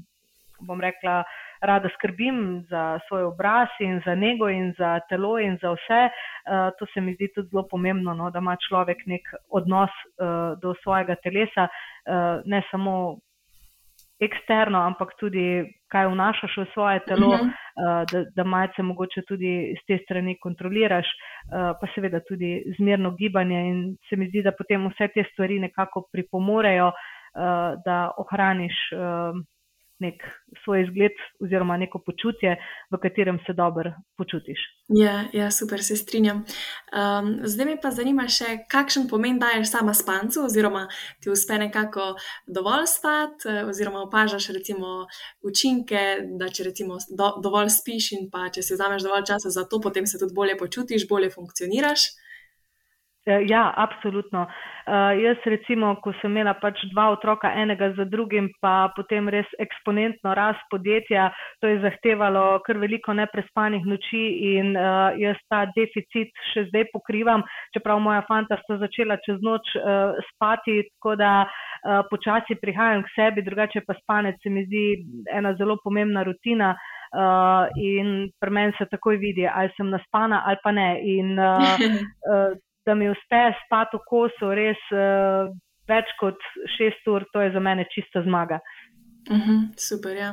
bom 0.61 0.81
rekla, 0.81 1.23
rada 1.65 1.89
skrbim 1.95 2.65
za 2.69 2.99
svoj 3.09 3.23
obraz 3.23 3.69
in 3.81 4.01
za 4.05 4.15
njego 4.15 4.49
in 4.49 4.75
za 4.79 5.01
telo 5.09 5.39
in 5.39 5.59
za 5.63 5.73
vse. 5.73 6.03
Uh, 6.09 6.71
to 6.79 6.87
se 6.95 7.01
mi 7.01 7.15
zdi 7.15 7.29
tudi 7.35 7.49
zelo 7.49 7.67
pomembno, 7.71 8.15
no, 8.15 8.31
da 8.31 8.39
ima 8.39 8.57
človek 8.69 9.07
nek 9.07 9.23
odnos 9.49 9.91
uh, 9.91 10.59
do 10.63 10.75
svojega 10.83 11.15
telesa, 11.15 11.69
uh, 11.69 12.43
ne 12.45 12.63
samo 12.71 13.17
eksterno, 14.21 14.79
ampak 14.79 15.15
tudi 15.21 15.65
kaj 15.91 16.07
vnašaš 16.07 16.57
v 16.57 16.67
svoje 16.73 17.01
telo, 17.07 17.29
uh 17.29 17.41
-huh. 17.41 17.51
uh, 17.51 18.05
da, 18.13 18.25
da 18.37 18.45
malce 18.45 18.83
mogoče 18.83 19.23
tudi 19.29 19.75
z 19.81 19.87
te 19.87 19.99
strani 20.05 20.39
kontroliraš, 20.39 21.07
uh, 21.07 21.77
pa 21.81 21.87
seveda 21.95 22.21
tudi 22.29 22.63
zmerno 22.79 23.11
gibanje 23.11 23.61
in 23.71 23.97
se 24.09 24.17
mi 24.17 24.29
zdi, 24.29 24.43
da 24.43 24.53
potem 24.53 24.87
vse 24.89 25.09
te 25.15 25.25
stvari 25.33 25.59
nekako 25.59 26.03
pripomorejo, 26.13 26.93
uh, 27.35 27.83
da 27.85 28.11
ohraniš. 28.19 28.75
Uh, 28.93 29.45
nek 29.99 30.23
svoj 30.65 30.83
izgled 30.83 31.13
oziroma 31.41 31.77
neko 31.77 31.99
počutje, 32.07 32.57
v 32.91 32.99
katerem 33.03 33.39
se 33.47 33.53
dobro 33.53 33.93
počutiš. 34.19 34.59
Ja, 34.89 35.25
ja, 35.33 35.51
super, 35.51 35.83
se 35.85 35.97
strinjam. 35.97 36.37
Um, 36.37 37.31
zdaj 37.45 37.67
me 37.67 37.77
pa 37.83 37.91
zanima 37.95 38.27
še, 38.29 38.65
kakšen 38.71 39.07
pomen 39.11 39.39
daješ 39.43 39.71
sama 39.71 39.95
spancu, 39.95 40.45
oziroma 40.49 40.87
ti 41.23 41.31
uspe 41.31 41.59
nekako 41.59 42.15
dovolj 42.47 42.89
spati, 42.91 43.49
eh, 43.49 43.63
oziroma 43.71 44.03
opažaš 44.03 44.51
recimo 44.57 45.07
učinke, 45.43 46.03
da 46.41 46.51
če 46.51 46.69
recimo 46.71 46.99
do, 47.11 47.31
dovolj 47.43 47.71
spiš 47.79 48.13
in 48.19 48.29
pa 48.33 48.49
če 48.51 48.67
si 48.67 48.75
vzameš 48.75 49.07
dovolj 49.07 49.29
časa 49.31 49.51
za 49.51 49.65
to, 49.69 49.81
potem 49.81 50.07
se 50.07 50.19
tudi 50.19 50.35
bolje 50.35 50.59
počutiš, 50.59 51.09
bolje 51.09 51.31
funkcioniraš. 51.31 52.11
Eh, 53.27 53.45
ja, 53.49 53.73
absolutno. 53.77 54.47
Uh, 54.87 55.17
jaz, 55.17 55.37
recimo, 55.49 55.95
ko 56.05 56.13
sem 56.21 56.35
imela 56.35 56.53
pač 56.61 56.83
dva 56.91 57.07
otroka, 57.15 57.49
enega 57.57 57.87
za 57.97 58.05
drugim, 58.05 58.51
pa 58.61 58.91
potem 58.93 59.31
res 59.33 59.49
eksponentno 59.65 60.35
rast 60.37 60.61
podjetja, 60.69 61.31
to 61.65 61.71
je 61.71 61.79
zahtevalo 61.81 62.59
kar 62.67 62.77
veliko 62.83 63.15
neprespanih 63.17 63.87
noči 63.89 64.21
in 64.51 64.77
uh, 64.77 65.17
jaz 65.17 65.41
ta 65.49 65.63
deficit 65.73 66.37
še 66.51 66.67
zdaj 66.67 66.85
pokrivam, 66.93 67.47
čeprav 67.73 68.03
moja 68.05 68.27
fanta 68.29 68.59
sta 68.61 68.77
začela 68.83 69.17
čez 69.25 69.41
noč 69.41 69.73
uh, 69.81 70.21
spati, 70.35 70.83
tako 70.93 71.17
da 71.17 71.33
uh, 71.47 72.03
počasi 72.13 72.59
prihajam 72.61 73.07
k 73.09 73.15
sebi, 73.15 73.47
drugače 73.49 73.87
pa 73.89 73.97
spanec 74.03 74.37
se 74.45 74.53
mi 74.53 74.67
zdi 74.69 74.85
ena 75.33 75.55
zelo 75.57 75.79
pomembna 75.81 76.27
rutina. 76.29 76.75
Uh, 77.15 77.71
in 77.79 78.29
pri 78.43 78.51
meni 78.51 78.75
se 78.75 78.89
takoj 78.91 79.17
vidi, 79.23 79.45
ali 79.47 79.71
sem 79.77 79.87
naspana 79.87 80.43
ali 80.51 80.59
pa 80.65 80.73
ne. 80.75 80.89
In, 81.15 81.37
uh, 81.39 81.85
uh, 82.29 82.53
da 82.87 82.95
mi 82.95 83.09
uspe 83.11 83.43
spati 83.65 83.97
v 83.97 84.05
kosu 84.09 84.51
res 84.55 84.81
uh, 84.93 85.53
več 85.89 86.11
kot 86.21 86.41
šest 86.77 87.09
ur, 87.09 87.27
to 87.33 87.45
je 87.45 87.53
za 87.53 87.61
mene 87.61 87.87
čista 87.93 88.23
zmaga. 88.27 88.61
Uh 89.31 89.37
mhm, 89.37 89.51
-huh, 89.51 89.61
super, 89.89 90.17
ja. 90.17 90.33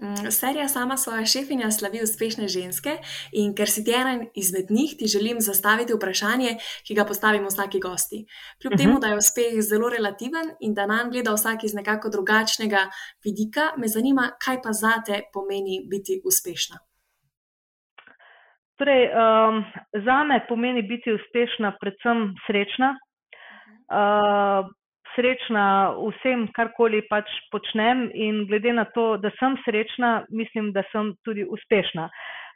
Mm, 0.00 0.30
serija 0.30 0.68
sama 0.68 0.96
svoje 0.96 1.26
šefinja 1.26 1.70
slavi 1.70 2.02
uspešne 2.02 2.48
ženske 2.48 2.92
in 3.32 3.54
ker 3.54 3.70
si 3.70 3.84
ti 3.84 3.90
ena 3.92 4.26
izmed 4.34 4.70
njih, 4.70 4.94
ti 4.98 5.06
želim 5.06 5.40
zastaviti 5.40 5.92
vprašanje, 5.92 6.56
ki 6.86 6.94
ga 6.94 7.04
postavimo 7.04 7.48
vsaki 7.48 7.80
gosti. 7.80 8.26
Kljub 8.62 8.72
uh 8.72 8.76
-huh. 8.76 8.82
temu, 8.82 8.92
mhm. 8.92 9.00
da 9.00 9.06
je 9.06 9.16
uspeh 9.16 9.52
zelo 9.60 9.88
relativen 9.88 10.46
in 10.60 10.74
da 10.74 10.86
nam 10.86 11.10
gleda 11.10 11.34
vsak 11.34 11.64
iz 11.64 11.74
nekako 11.74 12.08
drugačnega 12.08 12.90
vidika, 13.24 13.72
me 13.76 13.88
zanima, 13.88 14.30
kaj 14.44 14.62
pa 14.62 14.72
zate 14.72 15.22
pomeni 15.32 15.86
biti 15.90 16.22
uspešna. 16.24 16.87
Torej, 18.78 19.08
um, 19.10 19.64
za 20.04 20.24
me 20.24 20.40
pomeni 20.48 20.82
biti 20.82 21.12
uspešna, 21.12 21.72
predvsem 21.80 22.34
srečna. 22.46 22.94
Uh, 23.90 24.68
srečna 25.16 25.94
vsem, 25.98 26.46
karkoli 26.54 27.02
pač 27.10 27.26
počnem, 27.50 28.06
in 28.14 28.44
glede 28.46 28.72
na 28.72 28.84
to, 28.94 29.16
da 29.18 29.32
sem 29.40 29.56
srečna, 29.64 30.12
mislim, 30.30 30.70
da 30.72 30.84
sem 30.92 31.10
tudi 31.26 31.42
uspešna. 31.42 32.06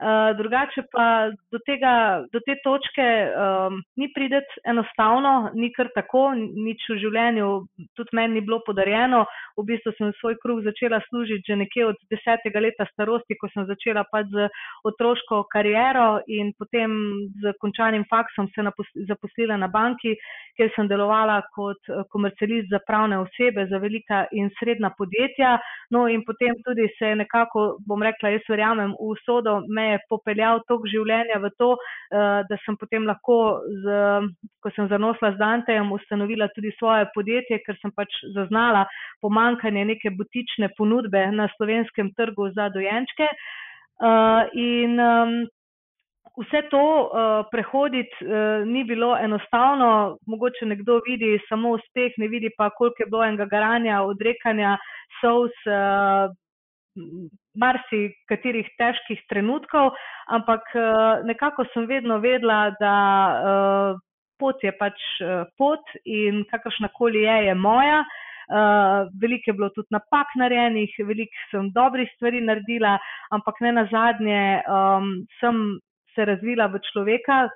Eh, 0.03 0.35
drugače 0.35 0.83
pa 0.91 1.31
do, 1.53 1.59
tega, 1.67 2.25
do 2.35 2.41
te 2.43 2.57
točke 2.65 3.05
um, 3.31 3.77
ni 3.97 4.09
prideti 4.11 4.63
enostavno, 4.67 5.53
ni 5.55 5.69
kar 5.71 5.93
tako, 5.95 6.25
nič 6.35 6.89
v 6.91 6.97
življenju, 7.05 7.51
tudi 7.95 8.17
meni 8.19 8.41
ni 8.41 8.43
bilo 8.43 8.59
podarjeno. 8.67 9.21
V 9.55 9.65
bistvu 9.69 9.93
sem 9.95 10.11
svoj 10.19 10.35
kruh 10.43 10.59
začela 10.67 10.99
služiti 11.07 11.53
že 11.53 11.59
nekje 11.61 11.87
od 11.93 12.01
desetega 12.11 12.65
leta 12.65 12.87
starosti, 12.91 13.37
ko 13.39 13.51
sem 13.53 13.69
začela 13.69 14.03
pač 14.11 14.27
z 14.33 14.49
otroško 14.91 15.45
kariero 15.53 16.19
in 16.27 16.51
potem 16.59 16.99
z 17.39 17.55
končanim 17.63 18.03
faksom 18.11 18.51
se 18.57 18.67
zaposlila 19.07 19.61
na 19.61 19.71
banki, 19.71 20.17
kjer 20.59 20.73
sem 20.75 20.91
delovala 20.91 21.39
kot 21.55 21.79
eh, 21.87 22.03
komercialist 22.11 22.75
za 22.75 22.83
pravne 22.89 23.23
osebe, 23.23 23.69
za 23.71 23.79
velika 23.79 24.25
in 24.33 24.51
srednja 24.59 24.91
podjetja. 24.99 25.55
No 25.95 26.09
in 26.11 26.27
potem 26.27 26.59
tudi 26.67 26.91
se 26.99 27.15
nekako, 27.23 27.77
bom 27.87 28.03
rekla, 28.03 28.35
jaz 28.35 28.51
verjamem 28.51 28.99
v 28.99 29.15
sodo 29.23 29.61
meje 29.71 29.92
je 29.93 30.03
popeljal 30.11 30.63
tok 30.69 30.87
življenja 30.91 31.39
v 31.43 31.51
to, 31.59 31.71
uh, 31.77 32.43
da 32.49 32.59
sem 32.65 32.77
potem 32.81 33.07
lahko, 33.09 33.39
z, 33.85 33.97
ko 34.63 34.73
sem 34.77 34.91
zanosla 34.93 35.33
z 35.35 35.41
Dantejem, 35.41 35.93
ustanovila 35.95 36.49
tudi 36.57 36.75
svoje 36.79 37.09
podjetje, 37.15 37.63
ker 37.67 37.79
sem 37.81 37.95
pač 37.97 38.21
zaznala 38.37 38.85
pomankanje 39.25 39.85
neke 39.89 40.15
butične 40.19 40.73
ponudbe 40.79 41.27
na 41.33 41.49
slovenskem 41.57 42.13
trgu 42.19 42.51
za 42.57 42.69
dojenčke. 42.75 43.29
Uh, 44.03 44.49
in 44.59 44.99
vse 46.37 46.63
to 46.71 46.81
uh, 46.83 47.45
prehoditi 47.51 48.25
uh, 48.25 48.67
ni 48.67 48.85
bilo 48.85 49.13
enostavno, 49.19 50.19
mogoče 50.27 50.67
nekdo 50.67 51.01
vidi 51.07 51.37
samo 51.49 51.77
uspeh, 51.77 52.17
ne 52.19 52.29
vidi 52.29 52.51
pa, 52.57 52.71
koliko 52.71 53.03
je 53.03 53.11
bilo 53.11 53.25
enega 53.25 53.47
garanja, 53.47 54.03
odrekanja, 54.03 54.79
sous. 55.21 55.53
Uh, 55.69 56.33
marsikaterih 57.55 58.69
težkih 58.81 59.21
trenutkov, 59.29 59.93
ampak 60.33 60.65
eh, 60.75 61.23
nekako 61.29 61.67
sem 61.73 61.87
vedno 61.87 62.19
vedela, 62.23 62.73
da 62.81 62.97
eh, 63.33 64.01
pot 64.41 64.63
je 64.65 64.73
pač 64.79 64.99
eh, 65.21 65.45
pot 65.59 65.97
in 66.05 66.45
kakršnakoli 66.51 67.25
je, 67.29 67.39
je 67.51 67.55
moja. 67.55 68.03
Uh, 68.53 69.07
veliko 69.23 69.49
je 69.49 69.53
bilo 69.55 69.69
tudi 69.73 69.95
napak 69.95 70.35
narejenih, 70.37 70.91
veliko 71.07 71.45
sem 71.49 71.71
dobrih 71.73 72.11
stvari 72.17 72.41
naredila, 72.43 72.97
ampak 73.33 73.61
ne 73.65 73.71
na 73.73 73.85
zadnje 73.89 74.41
um, 74.67 75.07
sem 75.39 75.79
se 76.13 76.27
razvila 76.27 76.67
v 76.69 76.83
človeka 76.91 77.47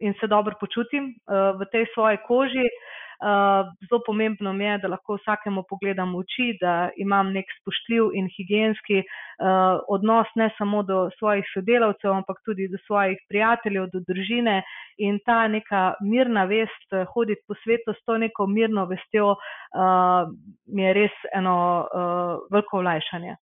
in 0.00 0.14
se 0.20 0.30
dobro 0.30 0.54
počutim 0.60 1.10
uh, 1.26 1.58
v 1.60 1.66
tej 1.74 1.84
svoji 1.92 2.22
koži. 2.24 2.64
Eh, 3.18 3.62
zelo 3.88 4.02
pomembno 4.06 4.52
mi 4.52 4.64
je, 4.64 4.78
da 4.78 4.88
lahko 4.88 5.16
vsakemu 5.18 5.64
pogledam 5.68 6.12
v 6.14 6.20
oči, 6.22 6.52
da 6.60 6.90
imam 7.02 7.32
nek 7.34 7.50
spoštljiv 7.60 8.12
in 8.14 8.28
higijenski 8.30 9.00
uh, 9.02 9.80
odnos 9.90 10.30
ne 10.38 10.46
samo 10.58 10.82
do 10.86 11.08
svojih 11.18 11.46
sodelavcev, 11.54 12.12
ampak 12.14 12.38
tudi 12.46 12.68
do 12.70 12.78
svojih 12.86 13.18
prijateljev, 13.28 13.88
do 13.92 14.04
družine 14.06 14.62
in 15.02 15.18
ta 15.26 15.48
neka 15.48 15.82
mirna 16.00 16.44
vest, 16.46 16.86
eh, 16.92 17.04
hoditi 17.14 17.42
po 17.48 17.58
svetu 17.64 17.92
s 17.92 18.04
to 18.06 18.18
neko 18.18 18.46
mirno 18.46 18.86
vestjo, 18.86 19.34
mi 20.66 20.82
je 20.82 20.92
res 20.94 21.16
eno 21.34 21.58
veliko 22.50 22.78
olajšanje. 22.78 23.36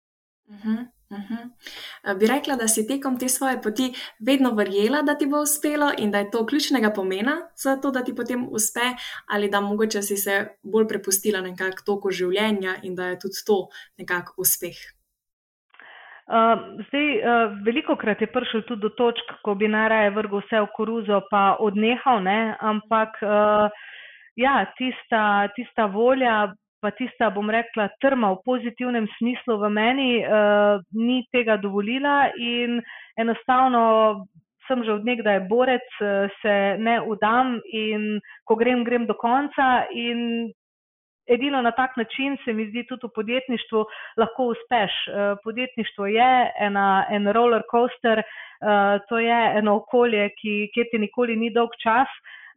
Uh 0.49 0.55
mhm. 0.55 0.69
-huh. 0.69 0.87
Uh 1.13 1.19
-huh. 1.19 2.19
Bi 2.19 2.27
rekla, 2.27 2.57
da 2.57 2.69
si 2.69 2.87
tekom 2.87 3.19
te 3.19 3.29
svoje 3.29 3.63
poti 3.63 3.93
vedno 4.27 4.51
verjela, 4.51 5.03
da 5.03 5.15
ti 5.19 5.27
bo 5.27 5.41
uspelo 5.41 5.93
in 5.99 6.11
da 6.11 6.19
je 6.19 6.31
to 6.31 6.47
ključnega 6.47 6.91
pomena 6.91 7.37
za 7.57 7.77
to, 7.77 7.91
da 7.91 8.05
ti 8.05 8.15
potem 8.15 8.49
uspe, 8.51 8.87
ali 9.27 9.51
da 9.51 9.61
mogoče 9.61 10.03
si 10.03 10.17
se 10.17 10.49
bolj 10.63 10.89
prepustila 10.89 11.41
nekako 11.41 11.83
toku 11.87 12.11
življenja 12.11 12.75
in 12.83 12.95
da 12.95 13.07
je 13.07 13.19
tudi 13.19 13.45
to 13.47 13.69
nekako 13.99 14.35
uspeh. 14.37 14.77
Uh, 16.27 16.59
zdaj, 16.89 17.09
uh, 17.19 17.65
veliko 17.65 17.97
krat 17.97 18.21
je 18.21 18.33
prišel 18.33 18.63
tudi 18.63 18.81
do 18.81 18.89
točk, 18.89 19.33
ko 19.43 19.55
bi 19.55 19.69
naraje 19.69 20.11
vrgel 20.11 20.39
vse 20.39 20.61
v 20.61 20.69
koruzo, 20.77 21.21
pa 21.31 21.57
odnehal, 21.61 22.23
ne? 22.23 22.57
ampak 22.61 23.19
uh, 23.23 23.69
ja, 24.37 24.67
tista, 24.79 25.49
tista 25.57 25.87
volja 25.87 26.55
pa 26.83 26.91
tista, 26.99 27.31
bom 27.31 27.51
rekla, 27.51 27.89
trma 28.03 28.33
v 28.35 28.43
pozitivnem 28.45 29.07
smislu 29.19 29.59
v 29.63 29.71
meni, 29.71 30.11
uh, 30.27 30.83
ni 30.93 31.23
tega 31.31 31.57
dovolila 31.63 32.33
in 32.35 32.83
enostavno 33.17 34.27
sem 34.67 34.83
že 34.83 34.93
od 34.99 35.07
nekdaj 35.07 35.47
borec, 35.47 35.87
uh, 36.03 36.27
se 36.43 36.57
ne 36.83 36.99
udam 37.07 37.61
in 37.71 38.19
ko 38.45 38.59
grem, 38.59 38.83
grem 38.83 39.07
do 39.07 39.15
konca 39.15 39.87
in 39.95 40.51
edino 41.31 41.63
na 41.63 41.71
tak 41.71 41.95
način 41.97 42.37
se 42.45 42.53
mi 42.53 42.67
zdi 42.71 42.83
tudi 42.91 43.07
v 43.07 43.15
podjetništvu 43.15 43.85
lahko 44.19 44.51
uspeš. 44.51 44.93
Uh, 45.07 45.39
podjetništvo 45.45 46.07
je 46.07 46.33
ena, 46.59 47.07
en 47.11 47.31
roller 47.31 47.63
coaster, 47.71 48.19
uh, 48.19 48.99
to 49.09 49.23
je 49.23 49.41
eno 49.59 49.79
okolje, 49.85 50.29
ki, 50.43 50.71
kjer 50.75 50.87
ti 50.91 50.99
nikoli 50.99 51.37
ni 51.37 51.55
dolg 51.55 51.71
čas. 51.79 52.11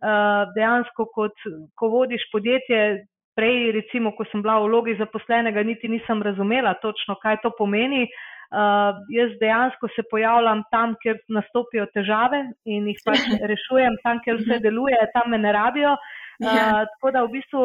uh, 0.03 0.46
dejansko, 0.55 1.08
kot, 1.13 1.46
ko 1.75 1.89
vodiš 1.94 2.25
podjetje, 2.32 3.05
prej, 3.35 3.71
recimo, 3.75 4.13
ko 4.15 4.25
sem 4.31 4.41
bila 4.41 4.59
v 4.61 4.69
vlogi 4.69 4.95
zaposlenega, 4.99 5.63
niti 5.63 5.91
nisem 5.91 6.23
razumela 6.23 6.75
točno, 6.81 7.17
kaj 7.21 7.41
to 7.43 7.51
pomeni. 7.57 8.07
Uh, 8.55 8.93
jaz 9.09 9.31
dejansko 9.41 9.89
se 9.95 10.03
pojavljam 10.11 10.61
tam, 10.71 10.93
kjer 11.01 11.17
nastopijo 11.33 11.87
težave 11.95 12.43
in 12.69 12.85
jih 12.87 12.99
pač 13.03 13.25
rešujem, 13.51 13.97
tam, 14.03 14.21
kjer 14.23 14.37
vse 14.43 14.59
deluje, 14.63 14.99
tam 15.15 15.33
me 15.33 15.41
ne 15.41 15.51
rabijo. 15.55 15.95
Uh, 15.97 16.25
ja. 16.39 16.85
Tako 16.93 17.11
da 17.11 17.23
v 17.23 17.31
bistvu 17.31 17.61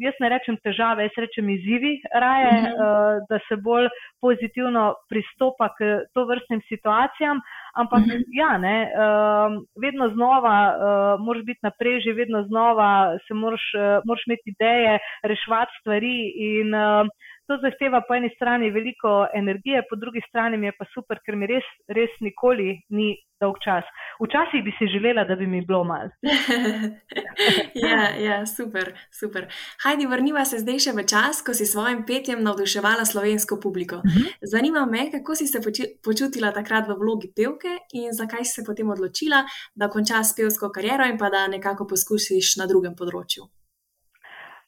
jaz 0.00 0.14
ne 0.20 0.28
rečem 0.32 0.56
težave, 0.64 1.06
jaz 1.08 1.16
rečem 1.16 1.50
izzivi 1.50 2.00
raje, 2.14 2.52
uh 2.52 2.64
-huh. 2.64 2.72
uh, 2.72 3.26
da 3.28 3.38
se 3.48 3.56
bolj 3.56 3.88
pozitivno 4.20 4.94
pristopa 5.08 5.68
k 5.76 6.08
to 6.14 6.24
vrstnim 6.24 6.60
situacijam. 6.68 7.40
Ampak 7.74 7.98
uh 7.98 8.06
-huh. 8.06 8.24
ja, 8.32 8.58
ne, 8.58 8.78
uh, 8.92 9.62
vedno 9.82 10.08
znova 10.08 10.56
uh, 10.72 11.24
moraš 11.24 11.44
biti 11.44 11.60
na 11.62 11.70
preži, 11.78 12.12
vedno 12.12 12.42
znova 12.42 13.18
se 13.28 13.34
moraš, 13.34 13.64
uh, 13.74 14.02
moraš 14.04 14.22
imeti 14.26 14.50
ideje, 14.50 14.98
reševati 15.22 15.72
stvari 15.80 16.32
in 16.36 16.74
uh, 16.74 17.06
to 17.46 17.58
zahteva 17.62 18.02
po 18.08 18.14
eni 18.14 18.30
strani 18.34 18.70
veliko 18.70 19.26
energije, 19.34 19.82
po 19.90 19.96
drugi 19.96 20.20
strani 20.28 20.56
mi 20.56 20.66
je 20.66 20.76
pa 20.78 20.84
super, 20.94 21.20
ker 21.24 21.36
mi 21.36 21.46
res, 21.46 21.66
res 21.88 22.12
nikoli 22.20 22.74
ni 22.90 23.14
dolg 23.40 23.58
čas. 23.64 23.84
Včasih 24.20 24.64
bi 24.64 24.72
si 24.78 24.88
želela, 24.88 25.24
da 25.28 25.36
bi 25.36 25.46
mi 25.46 25.60
bilo 25.66 25.84
mal. 25.84 26.08
ja, 27.86 28.02
ja, 28.26 28.46
super, 28.46 28.92
super. 29.20 29.46
Hajdi, 29.84 30.06
vrniva 30.06 30.44
se 30.44 30.60
zdaj 30.62 30.78
še 30.86 30.94
v 30.96 31.04
čas, 31.08 31.42
ko 31.44 31.54
si 31.54 31.66
s 31.66 31.74
svojim 31.76 32.04
petjem 32.08 32.42
navduševala 32.44 33.04
slovensko 33.04 33.60
publiko. 33.62 33.96
Uh 33.96 34.04
mhm. 34.04 34.24
-huh. 34.24 34.32
Zanima 34.52 34.86
me, 34.86 35.10
kako 35.10 35.34
si 35.34 35.46
se 35.46 35.60
počutila 36.04 36.52
takrat 36.52 36.88
v 36.88 36.96
vlogi 36.98 37.32
pevke 37.36 37.76
in 37.92 38.12
zakaj 38.12 38.44
si 38.44 38.52
se 38.52 38.64
potem 38.66 38.90
odločila, 38.90 39.44
da 39.74 39.88
končaš 39.88 40.34
pevsko 40.36 40.70
kariero 40.70 41.04
in 41.04 41.18
pa 41.18 41.30
da 41.30 41.48
nekako 41.48 41.86
poskusiš 41.86 42.56
na 42.56 42.66
drugem 42.66 42.94
področju. 42.96 43.44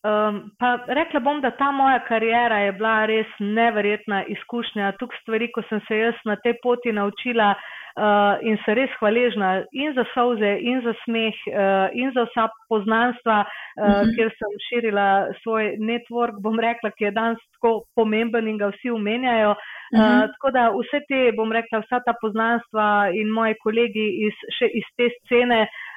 Um, 0.05 0.51
pa 0.59 0.77
rekla 0.87 1.21
bom, 1.21 1.41
da 1.41 1.51
ta 1.51 1.73
moja 1.73 1.99
karijera 2.07 2.59
je 2.59 2.73
bila 2.73 3.07
res 3.11 3.31
neverjetna 3.41 4.23
izkušnja. 4.31 4.93
Tukaj 5.01 5.19
stvari, 5.23 5.49
ko 5.51 5.65
sem 5.67 5.81
se 5.89 5.99
jaz 5.99 6.21
na 6.25 6.37
tej 6.45 6.55
poti 6.63 6.93
naučila 6.95 7.49
uh, 7.55 8.39
in 8.47 8.61
se 8.63 8.77
res 8.79 8.95
hvaležna 9.01 9.65
in 9.73 9.97
za 9.97 10.05
solze, 10.13 10.53
in 10.63 10.85
za 10.87 10.95
smeh, 11.03 11.41
uh, 11.51 11.89
in 11.99 12.15
za 12.15 12.29
vsa 12.29 12.47
poznanstva, 12.71 13.41
uh, 13.43 13.83
uh 13.83 13.91
-huh. 13.91 14.15
kjer 14.15 14.31
sem 14.39 14.55
širila 14.69 15.09
svoj 15.43 15.75
network, 15.91 16.39
bom 16.47 16.61
rekla, 16.61 16.95
ki 16.95 17.05
je 17.05 17.11
danes 17.11 17.43
tako 17.59 17.83
pomemben 17.97 18.49
in 18.49 18.59
ga 18.59 18.71
vsi 18.71 18.91
umenjajo. 18.91 19.51
Uh, 19.51 19.59
uh 19.59 20.07
-huh. 20.07 20.31
Tako 20.33 20.51
da 20.51 20.71
vse 20.79 21.01
te, 21.09 21.33
bom 21.37 21.53
rekla, 21.53 21.83
vsa 21.83 21.99
ta 22.07 22.15
poznanstva 22.21 23.11
in 23.13 23.35
moji 23.35 23.55
kolegi 23.63 24.07
iz, 24.27 24.35
še 24.59 24.67
iz 24.67 24.87
te 24.97 25.11
scene. 25.19 25.63
Uh, 25.63 25.88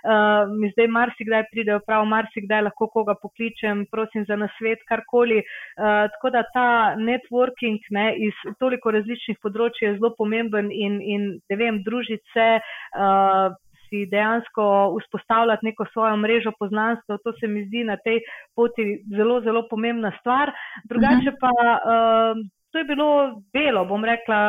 mi 0.60 0.70
zdaj 0.74 0.88
marsikdaj 0.88 1.44
pridejo 1.52 1.80
prav, 1.86 2.06
marsikdaj 2.10 2.64
lahko 2.68 2.88
koga 2.94 3.16
pokličem, 3.22 3.86
prosim 3.92 4.26
za 4.28 4.36
nasvet, 4.36 4.84
karkoli. 4.90 5.42
Uh, 5.42 6.08
tako 6.16 6.30
da 6.34 6.44
ta 6.54 6.70
networking 6.98 7.80
ne, 7.90 8.08
iz 8.28 8.38
toliko 8.60 8.92
različnih 8.92 9.38
področji 9.42 9.88
je 9.88 9.98
zelo 10.00 10.14
pomemben 10.18 10.72
in, 10.72 11.02
in 11.02 11.28
ne 11.50 11.60
vem, 11.60 11.84
družiti 11.88 12.26
se. 12.34 12.48
Uh, 12.96 13.58
Si 13.92 14.06
dejansko 14.08 14.66
vzpostavljati 15.02 15.66
neko 15.68 15.84
svojo 15.92 16.16
mrežo 16.16 16.54
poznanstva, 16.56 17.18
to 17.26 17.34
se 17.42 17.48
mi 17.52 17.66
zdi 17.66 17.82
na 17.84 17.98
tej 18.00 18.22
poti 18.56 18.86
zelo, 19.18 19.42
zelo 19.44 19.66
pomembna 19.68 20.14
stvar. 20.22 20.54
Drugače 20.88 21.34
pa 21.42 21.52
uh, 21.52 22.40
to 22.72 22.78
je 22.78 22.86
bilo 22.88 23.42
delo, 23.54 23.84
bom 23.86 24.04
rekla, 24.06 24.40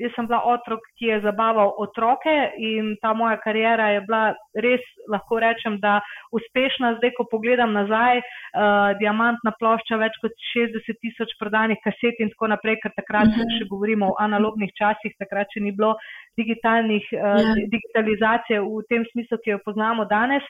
jaz 0.00 0.12
sem 0.16 0.26
bila 0.28 0.40
otrok, 0.48 0.80
ki 0.98 1.10
je 1.10 1.18
zabaval 1.20 1.74
otroke 1.82 2.34
in 2.56 2.94
ta 3.02 3.12
moja 3.14 3.36
karijera 3.42 3.90
je 3.92 4.00
bila 4.08 4.22
res, 4.64 4.84
lahko 5.12 5.40
rečem, 5.44 5.76
da 5.80 5.98
uspešna. 6.32 6.94
Zdaj, 6.98 7.12
ko 7.18 7.26
pogledam 7.30 7.74
nazaj, 7.76 8.22
uh, 8.22 8.96
diamantna 9.00 9.52
plošča, 9.60 9.98
več 10.00 10.16
kot 10.22 10.32
60 10.52 11.00
tisoč 11.04 11.34
prodanih 11.40 11.80
kaset 11.84 12.22
in 12.24 12.32
tako 12.32 12.48
naprej, 12.54 12.78
ker 12.82 12.94
takrat 12.96 13.28
uh 13.28 13.34
mhm. 13.34 13.42
-huh. 13.42 13.58
še 13.58 13.68
govorimo 13.72 14.12
o 14.12 14.16
analognih 14.18 14.72
časih, 14.78 15.12
takrat 15.18 15.52
še 15.52 15.60
ni 15.60 15.72
bilo 15.72 15.94
digitalnih, 16.36 17.04
uh, 17.12 17.18
eh, 17.18 17.36
yeah. 17.36 17.60
Ja. 17.60 17.68
digitalizacije 17.76 18.60
v 18.60 18.82
tem 18.88 19.04
smislu, 19.12 19.38
ki 19.44 19.50
jo 19.50 19.58
poznamo 19.64 20.04
danes. 20.04 20.42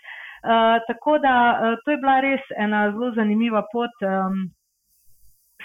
Uh, 0.47 0.79
tako 0.87 1.19
da 1.19 1.35
uh, 1.59 1.75
to 1.85 1.91
je 1.91 1.99
bila 1.99 2.21
res 2.21 2.45
ena 2.57 2.91
zelo 2.93 3.11
zanimiva 3.19 3.65
pot. 3.73 3.91
Um, 4.03 4.47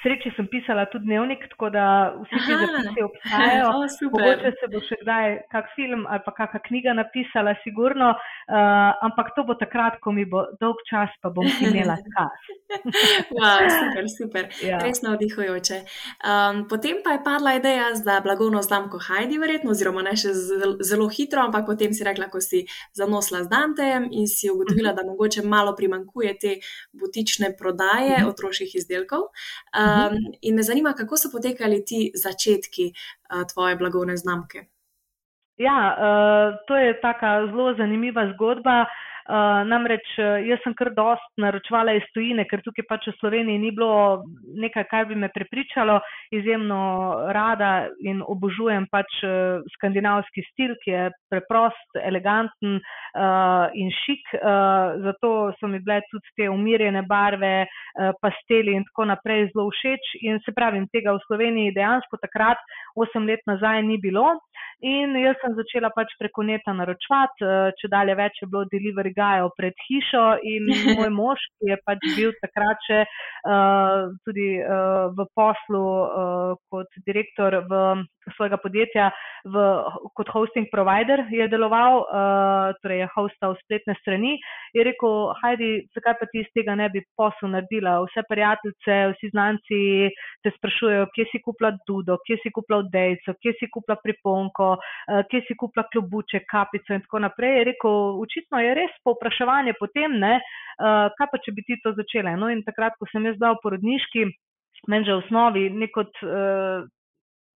sreči 0.01 0.31
sem 0.35 0.47
pisala 0.49 0.85
tudi 0.89 1.05
dnevnik, 1.05 1.45
tako 1.53 1.69
da 1.69 1.85
vsi 2.23 2.37
ti 2.45 2.53
zapisi 2.61 3.01
obstajajo. 3.09 3.69
Oh, 3.81 3.85
Mogoče 4.11 4.51
se 4.59 4.67
bo 4.71 4.79
še 4.83 4.97
kdaj 5.01 5.25
kak 5.53 5.69
film 5.75 6.03
ali 6.09 6.21
pa 6.25 6.31
kakšna 6.35 6.59
knjiga 6.65 6.93
napisala, 6.97 7.53
sigurno, 7.63 8.09
uh, 8.13 9.05
ampak 9.05 9.31
to 9.35 9.45
bo 9.47 9.55
takrat, 9.59 9.99
ko 10.03 10.13
mi 10.15 10.25
bo 10.25 10.43
dolg 10.61 10.81
čas, 10.89 11.13
pa 11.21 11.29
bom 11.33 11.45
imela 11.45 11.95
čas. 12.13 12.49
wow, 13.37 13.61
super, 13.69 14.09
super. 14.09 14.49
Ja. 14.65 14.81
Res 14.83 15.03
navdihujoče. 15.05 15.79
Um, 16.25 16.63
potem 16.71 17.01
pa 17.05 17.15
je 17.15 17.23
padla 17.25 17.55
ideja 17.59 17.91
za 17.99 18.19
blagovno 18.25 18.61
znamko 18.65 18.99
Heidi, 19.07 19.39
verjetno, 19.41 19.73
oziroma 19.75 20.03
ne 20.05 20.15
še 20.17 20.33
zelo, 20.35 20.75
zelo 20.85 21.07
hitro, 21.13 21.45
ampak 21.45 21.67
potem 21.69 21.95
si 21.95 22.05
rekla, 22.07 22.29
ko 22.33 22.41
si 22.43 22.63
zanosla 22.97 23.43
z 23.45 23.53
Dantejem 23.53 24.09
in 24.11 24.29
si 24.31 24.51
ugotovila, 24.51 24.95
da 24.97 25.05
mogoče 25.07 25.45
malo 25.45 25.75
primankuje 25.77 26.35
te 26.41 26.57
butične 26.97 27.53
prodaje 27.57 28.17
mhm. 28.17 28.29
otroških 28.33 28.75
izdelkov. 28.81 29.29
Um, 29.71 29.90
Um, 29.91 30.17
in 30.41 30.55
me 30.55 30.63
zanima, 30.63 30.93
kako 30.93 31.17
so 31.17 31.29
potekali 31.31 31.85
ti 31.85 32.11
začetki 32.15 32.91
uh, 32.93 33.43
tvoje 33.53 33.75
blagovne 33.75 34.17
znamke. 34.17 34.65
Ja, 35.57 35.95
uh, 35.97 36.57
to 36.67 36.77
je 36.77 37.01
tako 37.01 37.47
zelo 37.51 37.73
zanimiva 37.77 38.31
zgodba. 38.33 38.81
Uh, 38.81 39.10
Uh, 39.31 39.61
namreč 39.63 40.03
eh, 40.19 40.41
jaz 40.49 40.59
sem 40.59 40.73
kar 40.75 40.89
dost 40.91 41.29
naročvala 41.39 41.93
iz 41.95 42.07
tujine, 42.11 42.43
ker 42.49 42.59
tukaj 42.65 42.83
pač 42.89 43.05
v 43.07 43.13
Sloveniji 43.15 43.61
ni 43.63 43.69
bilo 43.71 44.25
nekaj, 44.59 44.83
kar 44.91 45.05
bi 45.07 45.15
me 45.15 45.29
prepričalo. 45.31 46.01
Izjemno 46.35 46.79
rada 47.31 47.87
in 48.03 48.19
obožujem 48.27 48.89
pač 48.91 49.21
uh, 49.23 49.63
skandinavski 49.77 50.43
stil, 50.49 50.73
ki 50.83 50.91
je 50.91 51.05
preprost, 51.31 51.95
eleganten 52.03 52.81
uh, 52.81 53.71
in 53.71 53.93
šik. 54.01 54.35
Uh, 54.35 54.99
zato 55.05 55.31
so 55.61 55.71
mi 55.71 55.79
bile 55.79 56.01
tudi 56.11 56.35
te 56.35 56.49
umirjene 56.51 57.05
barve, 57.07 57.53
uh, 57.63 58.11
pasteli 58.19 58.75
in 58.75 58.83
tako 58.89 59.07
naprej 59.13 59.47
zelo 59.53 59.69
všeč. 59.71 60.11
In 60.27 60.43
se 60.43 60.51
pravim, 60.51 60.89
tega 60.91 61.15
v 61.15 61.23
Sloveniji 61.29 61.77
dejansko 61.79 62.19
takrat, 62.19 62.59
osem 62.99 63.31
let 63.31 63.47
nazaj, 63.47 63.79
ni 63.87 63.95
bilo. 63.95 64.27
In 64.81 65.13
jaz 65.23 65.39
sem 65.39 65.55
začela 65.55 65.91
pač 65.95 66.11
preko 66.19 66.43
neta 66.43 66.75
naročvati, 66.75 67.47
uh, 67.47 67.71
če 67.79 67.91
dalje 67.95 68.19
več 68.19 68.43
je 68.43 68.51
bilo 68.51 68.67
delivery 68.67 69.15
prigajajo 69.21 69.49
pred 69.57 69.73
hišo 69.87 70.25
in 70.43 70.65
moj 70.97 71.09
mož, 71.09 71.39
ki 71.59 71.69
je 71.71 71.77
pač 71.85 71.99
bil 72.17 72.31
takrat 72.41 72.77
še 72.87 73.03
uh, 73.05 74.09
tudi 74.25 74.57
uh, 74.59 75.13
v 75.13 75.25
poslu 75.35 75.83
uh, 75.83 76.57
kot 76.71 76.89
direktor 77.05 77.61
v 77.69 78.05
svojega 78.35 78.57
podjetja 78.61 79.09
v, 79.45 79.57
kot 80.13 80.29
hosting 80.29 80.67
provider 80.69 81.25
je 81.33 81.47
deloval, 81.49 82.05
uh, 82.05 82.73
torej 82.83 83.03
je 83.03 83.07
hostal 83.15 83.55
spletne 83.63 83.95
strani, 84.01 84.35
je 84.75 84.85
rekel, 84.85 85.33
hajdi, 85.41 85.71
zakaj 85.95 86.17
pa 86.19 86.27
ti 86.29 86.43
iz 86.43 86.49
tega 86.55 86.75
ne 86.77 86.89
bi 86.93 87.01
posel 87.17 87.49
naredila? 87.53 87.99
Vse 88.05 88.23
prijateljice, 88.29 88.97
vsi 89.15 89.31
znanci 89.33 89.81
te 90.45 90.53
sprašujejo, 90.57 91.09
kje 91.15 91.27
si 91.31 91.41
kupila 91.45 91.73
dudo, 91.87 92.19
kje 92.27 92.37
si 92.43 92.53
kupila 92.53 92.83
dejco, 92.93 93.35
kje 93.41 93.55
si 93.59 93.69
kupila 93.73 93.97
priponko, 94.03 94.71
uh, 94.77 95.21
kje 95.31 95.43
si 95.47 95.57
kupila 95.57 95.87
klobuče, 95.89 96.43
kapico 96.51 96.93
in 96.93 97.05
tako 97.05 97.25
naprej. 97.25 97.57
Je 97.57 97.67
rekel, 97.73 97.99
očitno 98.21 98.61
je 98.61 98.77
res 98.77 99.00
povpraševanje 99.07 99.75
potem, 99.79 100.19
ne, 100.19 100.37
uh, 100.39 101.09
kaj 101.17 101.27
pa 101.31 101.41
če 101.43 101.55
bi 101.57 101.65
ti 101.67 101.79
to 101.83 101.95
začela. 101.97 102.37
No 102.39 102.49
in 102.53 102.63
takrat, 102.67 102.97
ko 102.99 103.09
sem 103.11 103.25
jaz 103.29 103.37
dal 103.41 103.59
porodniški, 103.63 104.25
meni 104.89 105.05
že 105.05 105.17
v 105.17 105.23
osnovi 105.25 105.69
nekot 105.69 106.11
uh, 106.25 106.87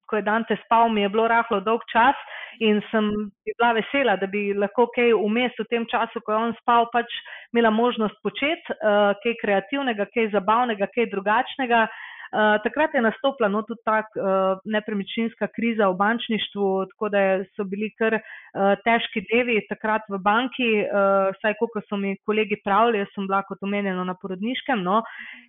ko 0.05 0.15
je 0.15 0.21
Dante 0.21 0.57
spal, 0.65 0.89
mi 0.89 1.01
je 1.01 1.09
bilo 1.09 1.27
rahlo 1.27 1.59
dolg 1.59 1.81
čas 1.91 2.15
in 2.59 2.81
sem 2.91 3.09
bila 3.43 3.73
vesela, 3.75 4.15
da 4.15 4.27
bi 4.27 4.53
lahko 4.53 4.87
kaj 4.95 5.13
vmes 5.17 5.57
v 5.59 5.67
tem 5.69 5.85
času, 5.91 6.21
ko 6.23 6.31
je 6.31 6.37
on 6.37 6.53
spal, 6.61 6.87
pač 6.93 7.09
imela 7.53 7.73
možnost 7.73 8.15
početi 8.23 8.75
uh, 8.75 9.11
kaj 9.23 9.39
kreativnega, 9.41 10.07
kaj 10.13 10.31
zabavnega, 10.37 10.87
kaj 10.93 11.09
drugačnega. 11.11 11.87
Eh, 12.35 12.57
takrat 12.63 12.93
je 12.93 13.01
nastopila 13.01 13.47
no, 13.47 13.61
tudi 13.63 13.79
ta 13.87 14.01
uh, 14.03 14.59
nepremičninska 14.65 15.47
kriza 15.55 15.87
v 15.87 15.95
bančništvu, 15.95 16.67
tako 16.91 17.09
da 17.09 17.19
so 17.55 17.63
bili 17.63 17.87
kar 17.95 18.17
uh, 18.17 18.73
težki 18.83 19.23
dnevi 19.29 19.61
takrat 19.69 20.03
v 20.11 20.19
banki, 20.19 20.69
uh, 20.83 21.31
saj 21.39 21.55
kot 21.61 21.77
so 21.87 21.95
mi 22.01 22.17
kolegi 22.27 22.59
pravili, 22.65 22.99
jaz 23.03 23.13
sem 23.15 23.29
bila 23.29 23.39
kot 23.47 23.63
omenjeno 23.63 24.03
na 24.03 24.17
porodniškem. 24.19 24.83
No. 24.83 24.99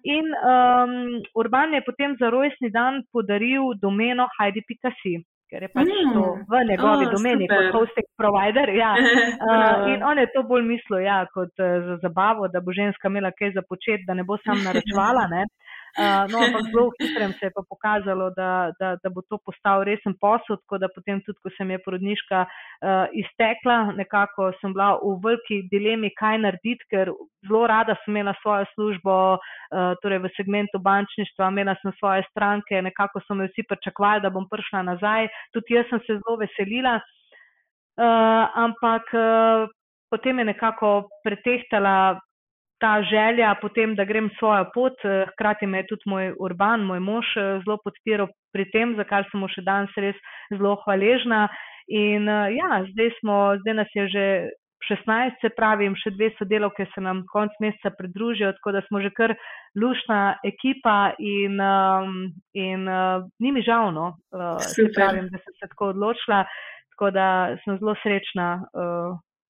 In 0.05 0.31
um, 0.31 0.93
Urban 1.35 1.75
je 1.75 1.83
potem 1.89 2.15
za 2.21 2.31
rojstni 2.31 2.71
dan 2.71 3.03
podaril 3.11 3.75
domeno 3.83 4.29
Heidi.si. 4.39 5.19
Ker 5.51 5.63
je 5.63 5.71
pač 5.71 5.87
mm. 5.87 6.15
to 6.15 6.23
v 6.51 6.63
njegovi 6.71 7.07
oh, 7.07 7.13
domeni, 7.15 7.47
super. 7.47 7.69
kot 7.71 7.81
hosting 7.81 8.09
provider. 8.19 8.71
Ja. 8.75 8.95
Uh, 9.47 9.93
in 9.93 10.03
on 10.03 10.19
je 10.19 10.27
to 10.35 10.43
bolj 10.43 10.65
mislil, 10.67 11.05
ja, 11.05 11.21
kot 11.31 11.53
uh, 11.63 11.75
za 11.87 11.97
zabavo, 12.03 12.49
da 12.51 12.61
bo 12.65 12.75
ženska 12.75 13.11
imela 13.11 13.31
kaj 13.31 13.53
za 13.55 13.63
početi, 13.63 14.03
da 14.07 14.15
ne 14.15 14.25
bo 14.27 14.39
sam 14.43 14.59
naročvala. 14.65 15.27
Uh, 15.97 16.25
no, 16.31 16.39
ampak 16.45 16.69
zelo 16.71 16.91
hitrem 17.01 17.33
se 17.33 17.47
je 17.47 17.53
pa 17.57 17.63
pokazalo, 17.69 18.31
da, 18.37 18.73
da, 18.81 18.97
da 19.03 19.09
bo 19.11 19.23
to 19.25 19.39
postal 19.39 19.85
resen 19.89 20.15
posel, 20.21 20.59
tako 20.61 20.79
da 20.79 20.89
potem 20.93 21.23
tudi, 21.25 21.39
ko 21.43 21.53
se 21.57 21.65
mi 21.65 21.73
je 21.77 21.83
porodniška 21.85 22.43
uh, 22.45 23.07
iztekla, 23.23 23.79
nekako 23.97 24.51
sem 24.61 24.75
bila 24.77 24.91
v 25.01 25.15
veliki 25.25 25.63
dilemi, 25.73 26.13
kaj 26.21 26.43
narediti, 26.45 26.85
ker 26.93 27.13
zelo 27.49 27.63
rada 27.73 27.97
sem 28.05 28.13
imela 28.13 28.37
svojo 28.43 28.69
službo, 28.75 29.17
uh, 29.41 29.97
torej 30.03 30.21
v 30.27 30.33
segmentu 30.37 30.83
bančništva, 30.85 31.49
imela 31.49 31.77
sem 31.81 31.97
svoje 31.97 32.29
stranke, 32.31 32.83
nekako 32.83 33.25
so 33.25 33.39
me 33.39 33.49
vsi 33.49 33.65
pričakovali, 33.65 34.25
da 34.27 34.35
bom 34.35 34.45
prišla 34.53 34.85
nazaj. 34.93 35.33
Tudi 35.57 35.79
jaz 35.79 35.89
sem 35.89 36.05
se 36.05 36.21
zelo 36.21 36.37
veselila. 36.45 37.01
Uh, 37.97 38.45
ampak 38.53 39.09
uh, 39.17 39.65
potem 40.13 40.39
je 40.39 40.53
nekako 40.53 41.09
pretehtala 41.25 42.21
ta 42.79 43.03
želja, 43.03 43.55
potem, 43.61 43.95
da 43.95 44.05
grem 44.05 44.31
svojo 44.39 44.65
pot. 44.75 45.05
Eh, 45.05 45.25
hkrati 45.33 45.67
me 45.67 45.79
je 45.79 45.87
tudi 45.87 46.03
moj 46.07 46.35
urban, 46.41 46.85
moj 46.85 47.01
mož, 47.01 47.27
eh, 47.37 47.61
zelo 47.65 47.79
podpiral 47.85 48.29
pri 48.53 48.71
tem, 48.71 48.97
za 48.97 49.05
kar 49.05 49.25
sem 49.31 49.41
mu 49.41 49.49
še 49.49 49.65
danes 49.65 49.93
res 49.97 50.17
zelo 50.53 50.77
hvaležna. 50.85 51.49
In 51.89 52.29
eh, 52.29 52.57
ja, 52.59 52.85
zdaj, 52.93 53.11
smo, 53.21 53.57
zdaj 53.63 53.75
nas 53.75 53.91
je 53.95 54.09
že 54.09 54.27
16, 54.87 55.41
se 55.41 55.49
pravi, 55.57 55.89
še 55.97 56.13
dve 56.15 56.31
sodelavke 56.37 56.87
se 56.93 57.01
nam 57.01 57.25
konc 57.33 57.53
meseca 57.61 57.91
pridružijo, 57.97 58.53
tako 58.59 58.73
da 58.77 58.83
smo 58.87 59.01
že 59.01 59.11
kar 59.11 59.33
lušna 59.75 60.37
ekipa 60.45 61.17
in, 61.19 61.57
um, 61.59 62.29
in 62.55 62.85
ni 63.41 63.53
mi 63.53 63.65
žalno, 63.67 64.13
uh, 64.37 64.61
pravim, 64.95 65.33
da 65.33 65.41
sem 65.41 65.57
se 65.57 65.71
tako 65.73 65.89
odločila, 65.97 66.45
tako 66.93 67.11
da 67.11 67.57
sem 67.65 67.81
zelo 67.81 67.97
srečna. 68.05 68.69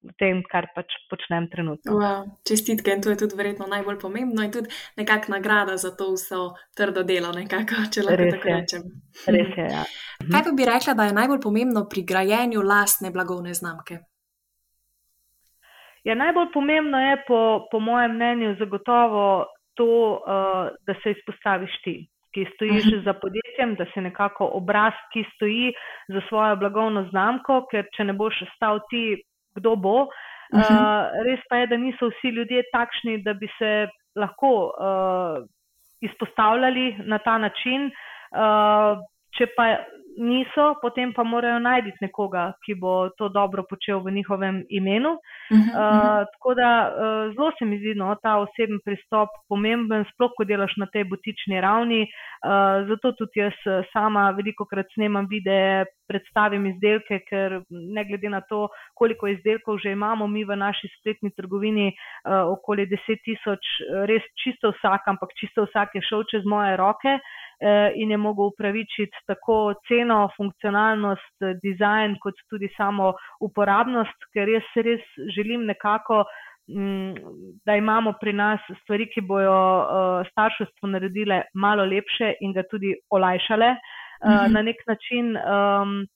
Uh, 0.07 0.11
v 0.11 0.15
tem, 0.17 0.43
kar 0.43 0.67
pač 0.75 0.87
počnem 1.09 1.49
trenutno. 1.51 1.91
Wow, 1.93 2.23
čestitke 2.43 2.91
in 2.91 3.01
to 3.01 3.09
je 3.09 3.17
tudi 3.17 3.35
verjetno 3.35 3.67
najbolj 3.67 3.99
pomembno 3.99 4.43
in 4.43 4.51
tudi 4.51 4.67
nekakšna 4.95 5.35
nagrada 5.35 5.77
za 5.77 5.91
to 5.91 6.13
vso 6.13 6.41
trdo 6.73 7.03
delo, 7.03 7.31
nekako, 7.31 7.91
če 7.91 8.01
lahko 8.01 8.23
Res 8.23 8.33
tako 8.33 8.47
je. 8.47 8.55
rečem. 8.55 8.83
Res 9.27 9.51
je. 9.57 9.67
Ja. 9.67 9.83
Kaj 10.23 10.43
pa 10.43 10.51
bi 10.51 10.65
rekla, 10.65 10.93
da 10.93 11.03
je 11.03 11.13
najbolj 11.13 11.41
pomembno 11.41 11.85
pri 11.85 12.03
grajenju 12.03 12.61
lastne 12.61 13.11
blagovne 13.11 13.53
znamke? 13.53 13.99
Ja, 16.03 16.15
najbolj 16.15 16.51
pomembno 16.53 16.99
je, 16.99 17.23
po, 17.27 17.39
po 17.71 17.79
mojem 17.79 18.15
mnenju, 18.15 18.55
zagotovo 18.55 19.45
to, 19.73 19.87
uh, 20.17 20.69
da 20.81 20.93
se 21.03 21.11
izpostaviš 21.11 21.81
ti, 21.83 21.95
ki 22.31 22.45
stojiš 22.55 22.85
Mhm. 22.85 23.03
za 23.03 23.13
podjetjem, 23.13 23.75
da 23.75 23.85
si 23.93 24.01
nekako 24.01 24.47
obraz, 24.53 24.93
ki 25.13 25.25
stoji 25.35 25.73
za 26.07 26.21
svojo 26.29 26.55
blagovno 26.55 27.07
znamko, 27.09 27.67
ker 27.71 27.85
če 27.91 28.03
ne 28.03 28.13
boš 28.13 28.33
stal 28.55 28.79
ti, 28.89 29.23
kdo 29.57 29.75
bo. 29.75 30.07
Mhm. 30.53 30.63
Uh, 30.63 31.23
res 31.27 31.43
pa 31.49 31.61
je, 31.61 31.67
da 31.67 31.77
niso 31.77 32.07
vsi 32.13 32.31
ljudje 32.31 32.63
takšni, 32.71 33.19
da 33.23 33.33
bi 33.33 33.49
se 33.57 33.87
lahko 34.15 34.71
uh, 34.71 35.43
izpostavljali 36.01 37.03
na 37.05 37.19
ta 37.19 37.37
način. 37.37 37.91
Uh, 38.31 39.01
če 39.37 39.49
pa 39.57 39.65
niso, 40.17 40.75
potem 40.81 41.13
pa 41.13 41.23
morajo 41.23 41.59
najti 41.59 41.93
nekoga, 42.01 42.51
ki 42.65 42.75
bo 42.81 43.09
to 43.17 43.29
dobro 43.29 43.63
počel 43.69 44.01
v 44.03 44.11
njihovem 44.19 44.63
imenu. 44.69 45.17
Mhm, 45.51 45.75
Uh, 45.77 46.25
tako 46.33 46.53
da 46.53 46.69
uh, 46.89 47.33
zelo 47.35 47.51
se 47.59 47.65
mi 47.65 47.77
zdi 47.77 47.93
no, 47.95 48.15
ta 48.23 48.37
oseben 48.41 48.79
pristop 48.85 49.29
pomemben, 49.49 50.05
sploh 50.11 50.31
ko 50.37 50.43
delaš 50.43 50.73
na 50.77 50.87
tej 50.91 51.03
butični 51.03 51.61
ravni. 51.61 52.07
Uh, 52.41 52.87
zato 52.89 53.11
tudi 53.17 53.39
jaz 53.41 53.55
eh, 53.65 53.81
sama 53.93 54.29
veliko 54.31 54.65
krat 54.65 54.85
snemam 54.93 55.25
videe, 55.29 55.85
predstavim 56.07 56.65
izdelke, 56.69 57.19
ker 57.25 57.61
ne 57.69 58.03
glede 58.05 58.29
na 58.29 58.41
to, 58.41 58.67
koliko 58.95 59.27
izdelkov 59.27 59.79
že 59.83 59.91
imamo 59.91 60.27
mi 60.27 60.43
v 60.45 60.55
naši 60.55 60.89
spletni 60.97 61.31
trgovini, 61.35 61.87
uh, 61.91 62.53
okoli 62.53 62.85
10 62.87 63.23
tisoč, 63.25 63.71
res 64.09 64.23
čisto 64.43 64.71
vsak, 64.77 65.09
ampak 65.11 65.33
čisto 65.39 65.65
vsak 65.67 65.97
je 65.97 66.01
šel 66.09 66.23
čez 66.31 66.45
moje 66.45 66.77
roke 66.77 67.17
eh, 67.17 67.21
in 67.95 68.11
je 68.11 68.17
mogel 68.17 68.51
upravičiti 68.51 69.17
tako 69.27 69.73
ceno, 69.87 70.29
funkcionalnost, 70.37 71.41
eh, 71.41 71.55
dizajn, 71.63 72.17
kot 72.21 72.35
tudi 72.49 72.69
samo 72.77 73.13
uporabnost, 73.41 74.29
ker 74.33 74.49
jaz 74.49 74.67
res 74.75 75.05
želim 75.35 75.65
nekako, 75.65 76.23
mm, 76.69 77.13
da 77.65 77.75
imamo 77.75 78.13
pri 78.21 78.33
nas 78.33 78.59
stvari, 78.83 79.09
ki 79.09 79.21
bojo 79.21 79.57
uh, 79.79 80.27
starševstvo 80.31 80.89
naredile 80.89 81.41
malo 81.53 81.85
lepše 81.85 82.33
in 82.41 82.53
ga 82.53 82.63
tudi 82.69 82.93
olajšale 83.09 83.71
uh, 83.71 83.95
Mhm. 84.25 84.53
na 84.53 84.61
nek 84.61 84.77
način. 84.87 85.37
Um, 85.37 86.07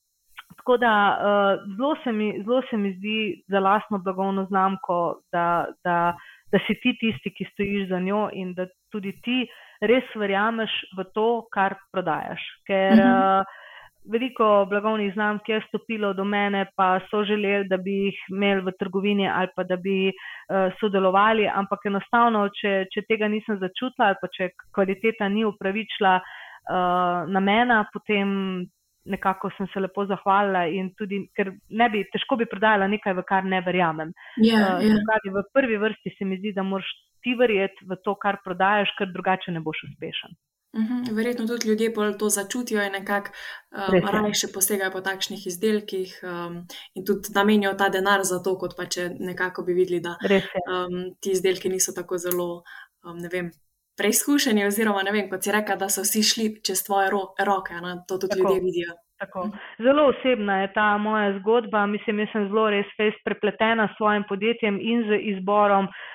Tako 0.56 0.76
da 0.76 1.18
uh, 1.18 1.76
zelo, 1.76 1.96
se 2.04 2.12
mi, 2.12 2.42
zelo 2.44 2.62
se 2.70 2.76
mi 2.76 2.92
zdi 2.94 3.42
za 3.48 3.60
lastno 3.60 3.98
blagovno 3.98 4.44
znamko, 4.44 5.20
da, 5.32 5.66
da, 5.84 6.16
da 6.52 6.58
si 6.66 6.74
ti 6.82 6.92
tisti, 7.00 7.32
ki 7.34 7.44
stojiš 7.52 7.88
za 7.88 7.98
njo 7.98 8.28
in 8.32 8.54
da 8.54 8.66
tudi 8.92 9.12
ti 9.22 9.46
res 9.82 10.06
verjameš 10.14 10.70
v 10.96 11.04
to, 11.14 11.28
kar 11.52 11.76
prodajaš. 11.92 12.42
Ker 12.66 12.94
Mhm. 12.94 13.08
uh, 13.08 13.58
veliko 14.04 14.66
blagovnih 14.70 15.12
znamk 15.14 15.48
je 15.48 15.60
stopilo 15.68 16.12
do 16.12 16.24
mene, 16.24 16.66
pa 16.76 17.00
so 17.10 17.24
želeli, 17.24 17.68
da 17.68 17.76
bi 17.76 17.92
jih 18.06 18.18
imeli 18.30 18.62
v 18.66 18.72
trgovini 18.78 19.28
ali 19.28 19.48
pa 19.56 19.62
da 19.62 19.76
bi 19.76 20.10
uh, 20.10 20.72
sodelovali, 20.80 21.46
ampak 21.48 21.86
enostavno, 21.86 22.48
če, 22.48 22.86
če 22.92 23.04
tega 23.08 23.28
nisem 23.28 23.58
začutila 23.58 24.10
ali 24.10 24.20
pa 24.20 24.28
če 24.28 24.50
kvaliteta 24.74 25.28
ni 25.28 25.44
upravičila 25.44 26.16
uh, 26.18 27.30
namena, 27.30 27.84
potem 27.92 28.66
nekako 29.04 29.50
sem 29.56 29.66
se 29.72 29.80
lepo 29.80 30.04
zahvalila 30.06 30.66
in 30.70 30.92
tudi, 30.98 31.24
ker 31.36 31.52
ne 31.70 31.88
bi, 31.90 32.04
težko 32.12 32.38
bi 32.40 32.46
prodajala 32.50 32.88
nekaj, 32.92 33.16
v 33.18 33.24
kar 33.28 33.44
ne 33.44 33.62
verjamem. 33.66 34.12
Ja, 34.42 34.76
Uh, 34.78 34.86
se 34.86 35.02
pravi, 35.08 35.34
v 35.34 35.44
prvi 35.54 35.80
vrsti 35.82 36.14
se 36.18 36.28
mi 36.28 36.38
zdi, 36.38 36.54
da 36.56 36.62
moraš 36.62 36.90
ti 37.22 37.34
verjeti 37.38 37.86
v 37.88 37.98
to, 38.04 38.14
kar 38.18 38.40
prodajaš, 38.44 38.94
ker 38.98 39.10
drugače 39.14 39.54
ne 39.54 39.62
boš 39.64 39.84
uspešen. 39.90 40.38
Mhm, 40.76 41.14
Verjetno 41.16 41.46
tudi 41.46 41.68
ljudje 41.68 41.90
bolj 41.90 42.14
to 42.18 42.28
začutijo 42.28 42.82
in 42.82 42.92
nekako 42.92 43.30
um, 43.30 43.94
je. 43.94 44.00
rajše 44.12 44.48
posegajo 44.54 44.90
po 44.92 45.00
takšnih 45.00 45.46
izdelkih 45.46 46.20
um, 46.22 46.54
in 46.94 47.04
tudi 47.04 47.34
namenijo 47.34 47.74
ta 47.74 47.88
denar 47.88 48.24
za 48.24 48.38
to, 48.42 48.56
kot 48.58 48.76
pa 48.76 48.86
če 48.86 49.10
nekako 49.18 49.62
bi 49.62 49.76
videli, 49.76 50.00
da 50.00 50.16
um, 50.16 51.12
ti 51.20 51.30
izdelki 51.36 51.68
niso 51.68 51.92
tako 51.92 52.18
zelo, 52.18 52.62
um, 53.04 53.18
ne 53.18 53.28
vem, 53.28 53.50
preizkušeni 53.98 54.66
oziroma 54.66 55.02
ne 55.02 55.12
vem, 55.12 55.30
kot 55.30 55.44
si 55.44 55.52
rekel, 55.52 55.78
da 55.78 55.88
so 55.92 56.04
vsi 56.06 56.22
šli 56.30 56.46
čez 56.66 56.84
tvoje 56.86 57.10
ro 57.10 57.22
roke, 57.46 57.74
ne? 57.84 57.96
to 58.08 58.18
tudi 58.18 58.36
Tako. 58.36 58.48
ljudje 58.48 58.60
vidijo. 58.68 58.94
Tako. 59.22 59.48
Zelo 59.78 60.08
osebna 60.10 60.62
je 60.62 60.72
ta 60.74 60.96
moja 60.98 61.38
zgodba. 61.38 61.86
Mislim, 61.86 62.18
jaz 62.24 62.32
sem 62.32 62.48
zelo 62.48 62.70
res 62.74 62.88
fejs 62.96 63.14
prepletena 63.24 63.86
s 63.88 63.96
svojim 63.96 64.24
podjetjem 64.28 64.80
in 64.80 65.04
z 65.08 65.20
izborom. 65.34 65.84
Uh, 65.84 66.12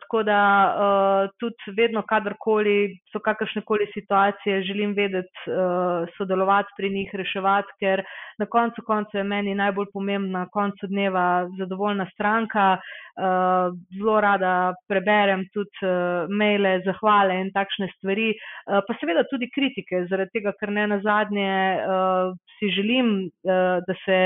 tako 0.00 0.22
da 0.22 0.40
uh, 0.72 1.30
tudi 1.40 1.74
vedno, 1.76 2.02
kadarkoli 2.08 2.96
so 3.12 3.20
kakršne 3.20 3.62
koli 3.68 3.86
situacije, 3.94 4.62
želim 4.62 4.94
vedeti, 4.96 5.50
uh, 5.50 6.08
sodelovati 6.16 6.72
pri 6.76 6.90
njih, 6.90 7.10
reševati, 7.12 7.72
ker 7.80 8.02
na 8.38 8.46
koncu 8.46 8.82
konca 8.86 9.18
je 9.18 9.24
meni 9.24 9.54
najbolj 9.54 9.86
pomembna 9.92 10.38
na 10.38 10.46
koncu 10.48 10.86
dneva 10.86 11.48
zadovoljna 11.58 12.06
stranka. 12.14 12.78
Uh, 13.12 13.76
zelo 13.98 14.20
rada 14.20 14.72
preberem 14.88 15.44
tudi 15.52 15.84
uh, 15.84 16.30
maile, 16.32 16.78
zahvale 16.86 17.34
in 17.42 17.50
takšne 17.52 17.90
stvari, 17.98 18.30
uh, 18.32 18.80
pa 18.88 18.96
seveda 19.00 19.26
tudi 19.28 19.50
kritike, 19.52 20.06
zaradi 20.08 20.38
tega, 20.38 20.54
ker 20.56 20.72
ne 20.72 20.86
na 20.94 21.00
zadnje 21.04 21.52
uh, 21.76 22.32
si 22.56 22.72
želim, 22.72 23.12
uh, 23.28 23.84
da 23.84 23.98
se 24.06 24.20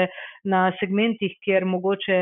na 0.45 0.69
segmentih, 0.79 1.35
kjer 1.43 1.67
mogoče 1.67 2.21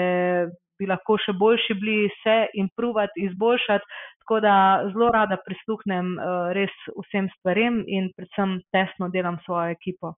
bi 0.78 0.88
lahko 0.90 1.16
še 1.20 1.34
boljši 1.38 1.76
bili, 1.80 2.10
se 2.22 2.36
improvati, 2.60 3.26
izboljšati. 3.28 4.02
Tako 4.24 4.40
da 4.40 4.54
zelo 4.92 5.10
rada 5.12 5.36
prisluhnem 5.44 6.14
uh, 6.16 6.52
res 6.56 6.74
vsem 6.96 7.28
stvarem 7.38 7.82
in 7.86 8.08
predvsem 8.16 8.60
tesno 8.72 9.10
delam 9.12 9.36
svojo 9.44 9.74
ekipo. 9.76 10.14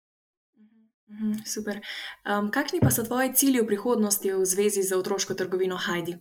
Mhm, 1.11 1.33
Super. 1.47 1.81
Um, 2.27 2.51
kakšni 2.51 2.81
pa 2.83 2.91
so 2.91 3.05
tvoji 3.07 3.35
cilji 3.35 3.63
v 3.63 3.67
prihodnosti 3.67 4.33
v 4.33 4.47
zvezi 4.47 4.83
z 4.83 4.95
otroško 4.99 5.35
trgovino 5.39 5.79
Heidi? 5.79 6.17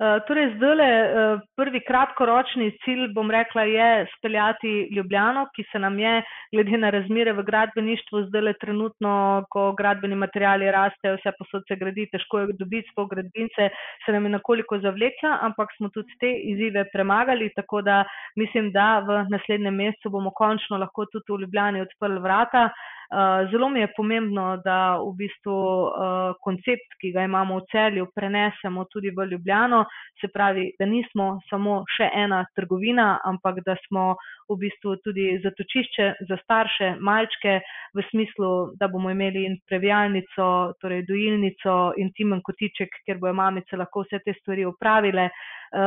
Uh, 0.00 0.16
torej, 0.24 0.54
zdaj 0.56 0.76
le 0.80 0.92
uh, 1.04 1.40
prvi 1.60 1.80
kratkoročni 1.84 2.70
cilj, 2.80 3.10
bom 3.12 3.28
rekla, 3.30 3.66
je 3.68 3.88
speljati 4.14 4.70
Ljubljano, 4.96 5.42
ki 5.52 5.64
se 5.68 5.78
nam 5.78 5.98
je, 6.00 6.12
glede 6.54 6.78
na 6.80 6.90
razmere 6.94 7.34
v 7.36 7.42
gradbeništvu, 7.44 8.22
zdaj 8.30 8.42
le 8.46 8.54
trenutno, 8.62 9.10
ko 9.52 9.64
gradbeni 9.76 10.16
materiali 10.16 10.70
rastejo, 10.72 11.18
vse 11.18 11.34
posod 11.38 11.68
se 11.68 11.76
gradi, 11.76 12.06
težko 12.14 12.40
je 12.40 12.56
dobiti 12.62 12.88
sploh 12.94 13.10
gradbince, 13.10 13.68
se 14.06 14.14
nam 14.16 14.24
je 14.24 14.32
nekoliko 14.38 14.78
zavlekla, 14.80 15.34
ampak 15.50 15.74
smo 15.76 15.92
tudi 15.92 16.16
te 16.24 16.32
izzive 16.54 16.86
premagali, 16.94 17.50
tako 17.60 17.82
da 17.84 18.00
mislim, 18.40 18.72
da 18.72 19.02
v 19.04 19.26
naslednjem 19.28 19.76
mesecu 19.82 20.14
bomo 20.16 20.32
končno 20.32 20.80
lahko 20.80 21.04
tudi 21.12 21.28
v 21.28 21.42
Ljubljani 21.44 21.84
odprli 21.84 22.24
vrata. 22.24 22.70
Uh, 23.10 23.50
zelo 23.50 23.68
mi 23.68 23.80
je 23.80 23.88
pomembno, 23.96 24.60
da 24.64 24.98
v 25.02 25.10
bistvu 25.18 25.50
uh, 25.50 26.34
koncept, 26.46 26.94
ki 27.00 27.10
ga 27.10 27.24
imamo 27.26 27.56
v 27.58 27.66
celju, 27.72 28.06
prenesemo 28.14 28.84
tudi 28.86 29.10
v 29.10 29.26
Ljubljano. 29.32 29.84
Se 30.20 30.28
pravi, 30.30 30.68
da 30.78 30.86
nismo 30.86 31.40
samo 31.50 31.80
še 31.96 32.06
ena 32.14 32.44
trgovina, 32.54 33.18
ampak 33.26 33.64
da 33.66 33.74
smo 33.88 34.14
v 34.46 34.58
bistvu 34.62 34.96
tudi 35.02 35.26
zatočišče 35.42 36.06
za 36.28 36.38
starše, 36.44 36.92
malčke, 37.02 37.58
v 37.98 38.06
smislu, 38.10 38.50
da 38.78 38.86
bomo 38.86 39.10
imeli 39.10 39.42
in 39.46 39.58
previjalnico, 39.66 40.46
torej 40.78 41.02
dojilnico, 41.10 41.96
intimen 41.98 42.44
kotiček, 42.46 43.02
kjer 43.06 43.18
bojo 43.18 43.34
mamice 43.34 43.78
lahko 43.78 44.06
vse 44.06 44.22
te 44.22 44.38
stvari 44.38 44.70
upravile. 44.70 45.30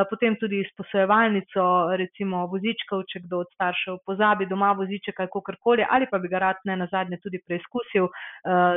Potem 0.09 0.35
tudi 0.39 0.61
izposojevalnico, 0.63 1.63
recimo 1.99 2.45
vozičkov, 2.47 3.03
če 3.11 3.19
kdo 3.25 3.41
od 3.43 3.49
staršev 3.53 3.99
pozabi 4.07 4.47
doma 4.47 4.71
voziček 4.79 5.19
ali 5.19 5.31
kakorkoli, 5.33 5.85
ali 5.89 6.07
pa 6.11 6.19
bi 6.23 6.31
ga 6.31 6.39
rad 6.39 6.61
ne 6.65 6.77
na 6.79 6.87
zadnje 6.91 7.19
tudi 7.23 7.41
preizkusil, 7.43 8.07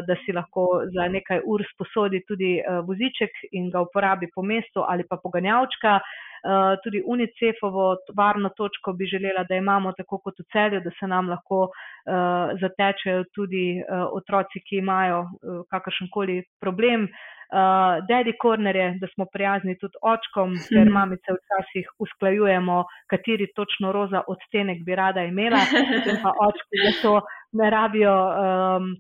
da 0.09 0.17
si 0.25 0.35
lahko 0.35 0.67
za 0.95 1.09
nekaj 1.09 1.45
ur 1.47 1.63
sposodi 1.73 2.23
tudi 2.27 2.57
voziček 2.89 3.47
in 3.53 3.71
ga 3.71 3.85
uporabi 3.87 4.31
po 4.35 4.43
mestu 4.43 4.83
ali 4.83 5.07
pa 5.09 5.21
poganjavčka. 5.23 6.01
Tudi 6.83 7.01
UNICEF-ovo 7.07 7.87
varno 8.15 8.51
točko 8.57 8.93
bi 8.93 9.07
želela, 9.07 9.43
da 9.49 9.57
imamo 9.57 9.93
tako 9.93 10.19
kot 10.19 10.39
v 10.39 10.45
celju, 10.53 10.81
da 10.85 10.91
se 10.99 11.07
nam 11.07 11.31
lahko 11.31 11.69
zatečejo 12.61 13.25
tudi 13.35 13.83
otroci, 14.13 14.63
ki 14.67 14.83
imajo 14.83 15.25
kakršenkoli 15.71 16.43
problem. 16.61 17.09
Uh, 17.47 18.03
Daddy 18.09 18.35
corner 18.43 18.77
je, 18.77 18.87
da 19.01 19.07
smo 19.15 19.27
prijazni 19.33 19.77
tudi 19.79 19.95
očkom, 20.03 20.57
ker 20.69 20.91
mamice 20.91 21.37
včasih 21.37 21.91
usklajujemo, 22.03 22.85
kateri 23.07 23.47
točno 23.55 23.93
roza 23.93 24.23
odtenek 24.27 24.83
bi 24.87 24.95
rada 24.99 25.23
imela, 25.23 25.63
in 26.11 26.19
pa 26.23 26.33
očki, 26.49 26.83
da 26.85 26.93
to 27.03 27.21
ne 27.53 27.71
rabijo. 27.71 28.17
Um, 28.47 28.95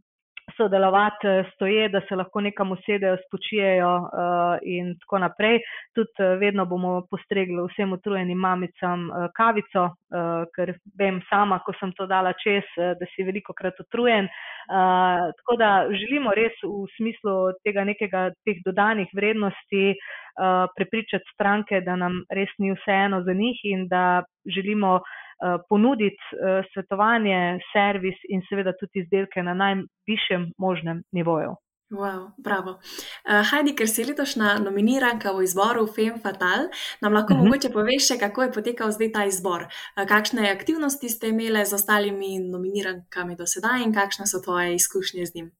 sodelovati 0.57 1.27
eh, 1.27 1.45
stoje, 1.55 1.88
da 1.88 2.01
se 2.09 2.16
lahko 2.16 2.40
nekam 2.40 2.73
usedejo, 2.73 3.16
spočijejo 3.27 3.92
uh, 3.97 4.59
in 4.62 4.95
tako 5.01 5.19
naprej. 5.19 5.59
Tudi 5.95 6.23
uh, 6.23 6.38
vedno 6.40 6.66
bomo 6.66 7.07
postregli 7.11 7.61
vsem 7.69 7.92
utrujenim 7.92 8.38
mamicam 8.38 9.11
uh, 9.11 9.27
kavico, 9.37 9.85
uh, 9.85 10.45
ker 10.57 10.75
vem 10.99 11.21
sama, 11.31 11.59
ko 11.66 11.75
sem 11.81 11.92
to 11.99 12.07
dala 12.07 12.33
čez, 12.42 12.64
uh, 12.77 12.95
da 13.01 13.09
si 13.14 13.27
veliko 13.27 13.55
krat 13.57 13.81
utrujen. 13.81 14.29
Uh, 14.66 15.29
tako 15.40 15.59
da 15.61 15.71
želimo 15.90 16.35
res 16.35 16.57
v 16.62 16.87
smislu 16.97 17.37
tega 17.64 17.85
nekega 17.85 18.31
teh 18.45 18.62
dodanih 18.64 19.12
vrednosti 19.14 19.85
uh, 19.92 20.66
prepričati 20.77 21.35
stranke, 21.35 21.81
da 21.81 21.97
nam 21.97 22.25
res 22.31 22.51
ni 22.59 22.75
vseeno 22.75 23.23
za 23.23 23.33
njih 23.33 23.61
in 23.64 23.88
da 23.88 24.25
želimo 24.47 24.99
Eh, 24.99 25.26
ponuditi 25.68 26.16
eh, 26.33 26.62
svetovanje, 26.72 27.59
servis 27.72 28.18
in 28.29 28.42
seveda 28.49 28.72
tudi 28.81 29.05
izdelke 29.05 29.42
na 29.42 29.55
najvišjem 29.55 30.53
možnem 30.59 31.03
nivoju. 31.12 31.57
Wow, 31.90 32.33
bravo. 32.38 32.81
Uh, 33.22 33.44
Heidi, 33.46 33.70
ker 33.79 33.87
si 33.87 34.03
letošnja 34.03 34.57
nominiranka 34.59 35.31
v 35.31 35.44
izboru 35.46 35.85
Fem 35.87 36.16
Fatal, 36.18 36.66
nam 37.01 37.14
lahko 37.14 37.35
uh 37.35 37.38
mhm. 37.38 37.46
-huh. 37.46 37.51
mogoče 37.51 37.70
poveš, 37.70 38.09
kako 38.20 38.42
je 38.42 38.53
potekal 38.53 38.90
zdaj 38.90 39.12
ta 39.12 39.25
izbor. 39.25 39.62
Uh, 39.62 40.07
kakšne 40.09 40.51
aktivnosti 40.51 41.09
ste 41.09 41.29
imeli 41.29 41.64
z 41.66 41.75
ostalimi 41.75 42.38
nominirankami 42.38 43.37
do 43.37 43.46
sedaj 43.46 43.83
in 43.83 43.94
kakšne 43.94 44.27
so 44.27 44.42
tvoje 44.42 44.75
izkušnje 44.75 45.27
z 45.27 45.35
njim? 45.35 45.51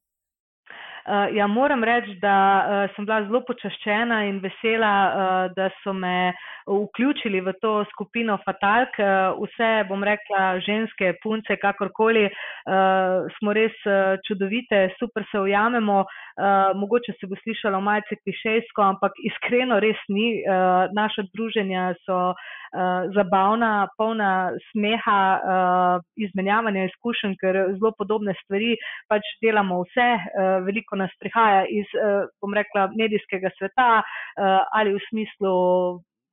Uh, 1.07 1.35
ja, 1.35 1.47
moram 1.47 1.83
reči, 1.83 2.17
da 2.19 2.35
uh, 2.35 2.95
sem 2.95 3.05
bila 3.07 3.21
zelo 3.23 3.39
počaščena 3.47 4.25
in 4.27 4.41
vesela, 4.43 4.91
uh, 5.07 5.53
da 5.55 5.69
so 5.79 5.93
me 5.95 6.33
vključili 6.67 7.39
v 7.45 7.53
to 7.61 7.85
skupino 7.93 8.35
Fatalk. 8.43 8.99
Uh, 8.99 9.39
vse, 9.39 9.69
bom 9.87 10.03
rekla, 10.03 10.59
ženske, 10.65 11.13
punce, 11.23 11.55
kakorkoli, 11.61 12.25
uh, 12.27 13.23
smo 13.37 13.55
res 13.55 13.77
uh, 13.87 14.19
čudovite, 14.27 14.89
super 14.99 15.23
se 15.31 15.39
ujamemo. 15.39 16.01
Uh, 16.03 16.75
mogoče 16.75 17.15
se 17.19 17.27
bo 17.31 17.39
slišalo 17.39 17.79
malce 17.81 18.19
klišejsko, 18.19 18.83
ampak 18.83 19.15
iskreno 19.31 19.79
res 19.79 20.03
ni. 20.11 20.43
Uh, 20.43 20.91
naša 20.93 21.23
druženja 21.31 21.93
so 22.03 22.17
uh, 22.33 23.07
zabavna, 23.15 23.87
polna 23.97 24.51
smeha, 24.71 25.21
uh, 25.39 26.05
izmenjavanja 26.19 26.85
izkušenj, 26.91 27.39
ker 27.39 27.63
zelo 27.79 27.93
podobne 27.97 28.35
stvari 28.43 28.75
pač 29.07 29.23
delamo 29.41 29.79
vse. 29.87 30.09
Uh, 30.19 30.67
nas 30.97 31.13
prihaja 31.21 31.63
iz, 31.69 31.87
uh, 31.95 32.25
bom 32.41 32.53
rekla, 32.57 32.89
medijskega 32.97 33.53
sveta 33.57 34.01
uh, 34.01 34.59
ali 34.73 34.93
v 34.97 35.05
smislu 35.09 35.55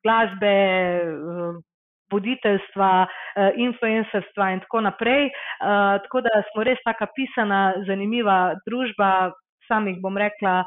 glasbe, 0.05 0.57
uh, 1.05 1.63
voditeljstva, 2.13 3.07
influencerstva 3.57 4.51
in 4.53 4.61
tako 4.61 4.81
naprej. 4.81 5.31
Tako 6.05 6.21
da 6.21 6.43
smo 6.53 6.63
res 6.63 6.79
taka 6.85 7.09
pisana, 7.17 7.75
zanimiva 7.89 8.55
družba, 8.69 9.33
samih 9.69 10.01
bom 10.03 10.19
rekla. 10.21 10.63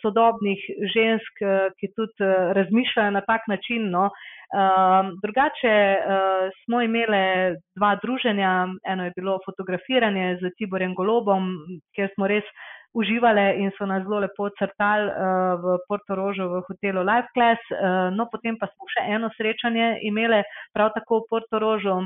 Sodobnih 0.00 0.60
žensk, 0.94 1.42
ki 1.76 1.90
tudi 1.92 2.28
razmišljajo 2.56 3.10
na 3.12 3.20
tak 3.26 3.44
način. 3.52 3.90
No. 3.92 4.06
Drugače 5.20 5.74
smo 6.64 6.80
imeli 6.80 7.58
dva 7.76 7.90
druženja. 8.00 8.52
Eno 8.88 9.04
je 9.04 9.12
bilo 9.16 9.38
fotografiranje 9.44 10.38
z 10.40 10.54
Tiborjem 10.56 10.94
Golobom, 10.94 11.52
kjer 11.92 12.08
smo 12.14 12.30
res 12.32 12.48
uživale 12.94 13.56
in 13.58 13.70
so 13.78 13.86
nas 13.86 14.02
zelo 14.02 14.20
lepo 14.20 14.50
crtali 14.58 15.08
uh, 15.08 15.60
v 15.62 15.78
Porto 15.88 16.14
Rožo 16.14 16.48
v 16.48 16.62
hotelu 16.68 17.02
Life 17.02 17.28
Class. 17.34 17.60
Uh, 17.70 18.12
no, 18.16 18.28
potem 18.32 18.58
pa 18.60 18.68
smo 18.72 18.88
še 18.92 19.06
eno 19.16 19.30
srečanje 19.36 20.02
imeli 20.08 20.42
prav 20.74 20.92
tako 20.96 21.22
v 21.22 21.28
Porto 21.30 21.62
Rožo. 21.62 22.02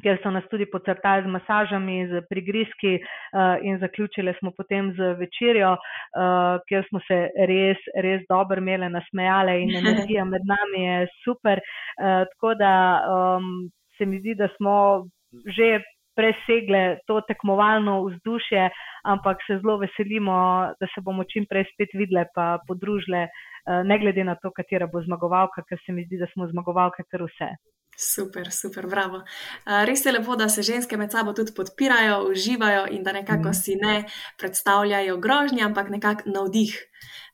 Ker 0.00 0.20
so 0.22 0.30
nas 0.30 0.46
tudi 0.48 0.64
pocrtali 0.70 1.26
z 1.26 1.28
masažami, 1.28 2.06
z 2.08 2.22
prigrizki, 2.30 3.00
uh, 3.00 3.58
in 3.60 3.80
zaključili 3.82 4.32
smo 4.38 4.52
potem 4.56 4.92
z 4.96 5.12
večerjo, 5.18 5.74
uh, 5.76 6.62
kjer 6.68 6.86
smo 6.88 7.02
se 7.08 7.18
res, 7.50 7.80
res 7.98 8.22
dobro 8.30 8.62
imeli, 8.62 8.88
nasmejali 8.88 9.58
in 9.64 9.74
energija 9.82 10.24
med 10.24 10.46
nami 10.46 10.84
je 10.86 11.08
super. 11.24 11.60
Uh, 11.98 12.22
tako 12.32 12.54
da 12.54 12.72
um, 13.02 13.68
se 13.98 14.06
mi 14.06 14.22
zdi, 14.22 14.38
da 14.38 14.48
smo 14.56 15.04
že 15.46 15.80
presegle 16.16 16.98
to 17.06 17.20
tekmovalno 17.28 18.04
vzdušje, 18.06 18.68
ampak 19.04 19.42
se 19.46 19.58
zelo 19.60 19.78
veselimo, 19.78 20.36
da 20.80 20.86
se 20.94 21.00
bomo 21.00 21.24
čim 21.24 21.46
prej 21.50 21.64
spet 21.72 21.94
videli, 21.94 22.24
pa 22.34 22.58
podružile, 22.68 23.26
eh, 23.26 23.82
ne 23.84 23.98
glede 23.98 24.24
na 24.24 24.34
to, 24.34 24.52
katera 24.56 24.86
bo 24.86 25.02
zmagovalka, 25.02 25.64
ker 25.68 25.78
se 25.86 25.92
mi 25.92 26.04
zdi, 26.06 26.20
da 26.20 26.28
smo 26.34 26.48
zmagovalke 26.50 27.06
kar 27.10 27.24
vse. 27.28 27.54
Super, 28.00 28.50
super, 28.50 28.86
bravo. 28.86 29.22
Eh, 29.66 29.84
res 29.86 30.04
je 30.06 30.12
lepo, 30.12 30.36
da 30.36 30.48
se 30.48 30.62
ženske 30.62 30.96
med 30.96 31.12
sabo 31.12 31.32
tudi 31.36 31.52
podpirajo, 31.56 32.22
uživajo 32.30 32.86
in 32.90 33.02
da 33.04 33.12
nekako 33.12 33.48
mm. 33.48 33.54
si 33.54 33.76
ne 33.76 34.04
predstavljajo 34.38 35.18
grožnje, 35.20 35.64
ampak 35.64 35.90
nekako 35.90 36.30
navdih. 36.30 36.76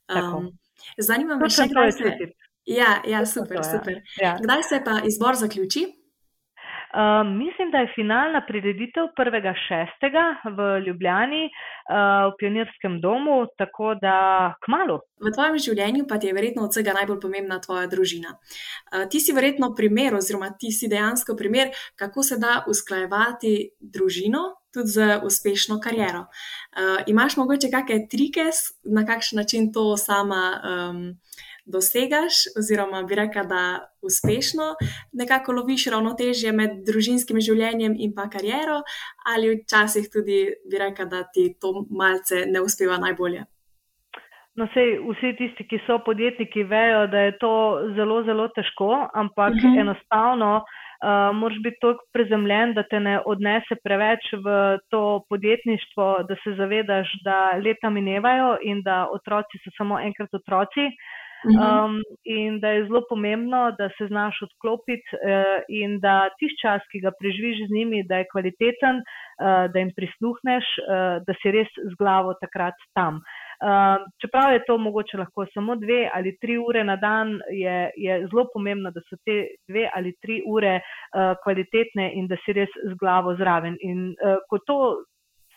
Um, 0.06 0.50
zanima 0.98 1.36
me 1.36 1.50
še, 1.50 1.68
kdaj 1.70 1.92
se. 1.92 2.16
Ja, 2.66 2.96
ja, 3.06 3.22
super, 3.26 3.56
ja. 3.56 3.62
super. 3.62 4.02
Ja. 4.18 4.34
Kdaj 4.42 4.62
se 4.62 4.82
pa 4.84 5.00
izbor 5.06 5.38
zaključi? 5.38 5.86
Um, 6.94 7.38
mislim, 7.38 7.70
da 7.70 7.78
je 7.78 7.92
finalna 7.94 8.40
prireditev 8.48 9.04
1.6. 9.18 10.54
v 10.56 10.86
Ljubljani 10.86 11.44
uh, 11.44 12.30
v 12.30 12.36
Pionirskem 12.38 13.00
domu, 13.00 13.46
tako 13.58 13.94
da 13.94 14.54
kmalo. 14.64 15.00
V 15.20 15.32
tvojem 15.34 15.58
življenju 15.58 16.06
pa 16.08 16.18
ti 16.18 16.30
je 16.30 16.36
verjetno 16.36 16.64
od 16.64 16.70
vsega 16.70 16.94
najbolj 16.94 17.20
pomembna 17.20 17.58
tvoja 17.60 17.86
družina. 17.90 18.36
Uh, 18.36 19.08
ti 19.10 19.20
si 19.20 19.34
verjetno 19.34 19.72
primer, 19.74 20.14
oziroma 20.14 20.52
ti 20.60 20.70
si 20.72 20.88
dejansko 20.88 21.36
primer, 21.36 21.74
kako 21.96 22.22
se 22.22 22.38
da 22.38 22.62
usklajevati 22.70 23.56
družino 23.80 24.46
tudi 24.72 24.92
z 24.92 25.20
uspešno 25.24 25.80
kariero. 25.82 26.26
Uh, 26.28 27.02
imaš 27.10 27.36
mogoče 27.36 27.72
kakšne 27.72 28.06
trike, 28.12 28.50
na 28.84 29.06
kakšen 29.08 29.42
način 29.42 29.72
to 29.72 29.96
sama. 29.96 30.44
Um, 30.62 31.06
dosegaš, 31.66 32.34
oziroma 32.58 33.02
bi 33.02 33.14
rekla, 33.14 33.42
da 33.42 33.62
uspešno 34.02 34.74
nekako 35.12 35.52
loviš 35.52 35.86
ravnotežje 35.94 36.52
med 36.52 36.80
družinskim 36.86 37.40
življenjem 37.42 37.96
in 37.98 38.14
pa 38.14 38.28
kariero, 38.30 38.80
ali 39.34 39.56
včasih 39.56 40.08
tudi 40.12 40.40
bi 40.70 40.80
rekla, 40.80 41.10
da 41.10 41.24
ti 41.34 41.50
to 41.60 41.86
malce 41.90 42.46
ne 42.46 42.62
uspeva 42.62 42.98
najbolje. 43.02 43.44
No, 44.56 44.64
sej, 44.72 44.96
vsi 45.04 45.34
tisti, 45.36 45.66
ki 45.68 45.82
so 45.84 45.98
podjetniki, 46.06 46.62
vejo, 46.64 47.04
da 47.12 47.26
je 47.26 47.34
to 47.42 47.52
zelo, 47.96 48.22
zelo 48.24 48.48
težko, 48.56 48.90
ampak 49.12 49.52
uh 49.52 49.56
mhm. 49.56 49.74
-huh. 49.74 49.80
enostavno 49.80 50.52
uh, 50.56 51.36
moraš 51.36 51.58
biti 51.62 51.76
toliko 51.80 52.04
prezemljen, 52.12 52.74
da 52.74 52.82
te 52.82 53.00
ne 53.00 53.20
odnese 53.26 53.76
preveč 53.84 54.32
v 54.44 54.78
to 54.90 55.02
podjetništvo, 55.28 56.06
da 56.28 56.34
se 56.44 56.54
zavedaš, 56.56 57.08
da 57.24 57.36
leta 57.64 57.90
minevajo 57.90 58.56
in 58.62 58.82
da 58.82 59.06
otroci 59.12 59.60
so 59.64 59.70
samo 59.78 60.00
enkrat 60.00 60.34
otroci. 60.34 60.84
Mhm. 61.44 61.58
Um, 61.62 62.02
in 62.24 62.60
da 62.60 62.68
je 62.68 62.84
zelo 62.86 63.02
pomembno, 63.08 63.70
da 63.78 63.88
se 63.98 64.06
znaš 64.06 64.42
odklopiti 64.42 65.08
uh, 65.14 65.62
in 65.68 66.00
da 66.00 66.28
tiš 66.38 66.52
čas, 66.62 66.82
ki 66.92 67.00
ga 67.04 67.12
preživiš 67.20 67.68
z 67.68 67.74
njimi, 67.74 68.02
da 68.08 68.22
je 68.22 68.30
kvaliteten, 68.32 68.96
uh, 68.96 69.66
da 69.72 69.78
jim 69.78 69.92
prisluhneš, 69.96 70.64
uh, 70.80 71.20
da 71.26 71.36
si 71.42 71.52
res 71.52 71.68
z 71.76 71.92
glavo 71.98 72.34
takrat 72.40 72.74
tam. 72.94 73.20
Uh, 73.56 74.04
čeprav 74.20 74.52
je 74.52 74.64
to 74.66 74.78
mogoče 74.78 75.18
lahko 75.18 75.46
samo 75.54 75.76
dve 75.76 76.10
ali 76.14 76.36
tri 76.40 76.58
ure 76.58 76.84
na 76.84 76.96
dan, 76.96 77.38
je, 77.50 77.90
je 77.96 78.18
zelo 78.30 78.48
pomembno, 78.52 78.90
da 78.90 79.00
so 79.08 79.16
te 79.24 79.36
dve 79.68 79.88
ali 79.94 80.12
tri 80.20 80.42
ure 80.46 80.80
uh, 80.80 81.36
kvalitetne 81.44 82.10
in 82.14 82.26
da 82.26 82.36
si 82.44 82.52
res 82.52 82.72
z 82.84 82.96
glavo 83.00 83.36
zraven. 83.36 83.76
In 83.80 84.08
uh, 84.12 84.40
ko 84.50 84.58
to 84.58 84.80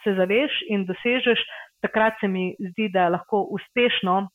se 0.03 0.13
zaveš 0.15 0.61
in 0.69 0.85
dosežeš, 0.85 1.43
takrat 1.83 2.19
se 2.21 2.27
mi 2.27 2.53
zdi, 2.71 2.87
da 2.93 3.09
lahko 3.09 3.47
uspešno 3.55 4.27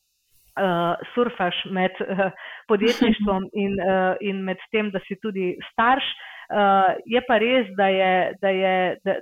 uh, 0.57 0.95
surfaš 1.15 1.65
med 1.71 1.91
uh, 2.01 2.31
podjetništvom 2.69 3.49
in, 3.65 3.77
uh, 3.81 4.17
in 4.21 4.43
med 4.45 4.59
tem, 4.71 4.91
da 4.91 5.03
si 5.09 5.19
tudi 5.23 5.55
starš. 5.73 6.05
Uh, 6.45 6.95
je 7.07 7.23
pa 7.29 7.39
res, 7.41 7.71
da, 7.77 7.89
je, 7.89 8.13
da, 8.43 8.49
je, 8.53 8.75
da, 9.05 9.15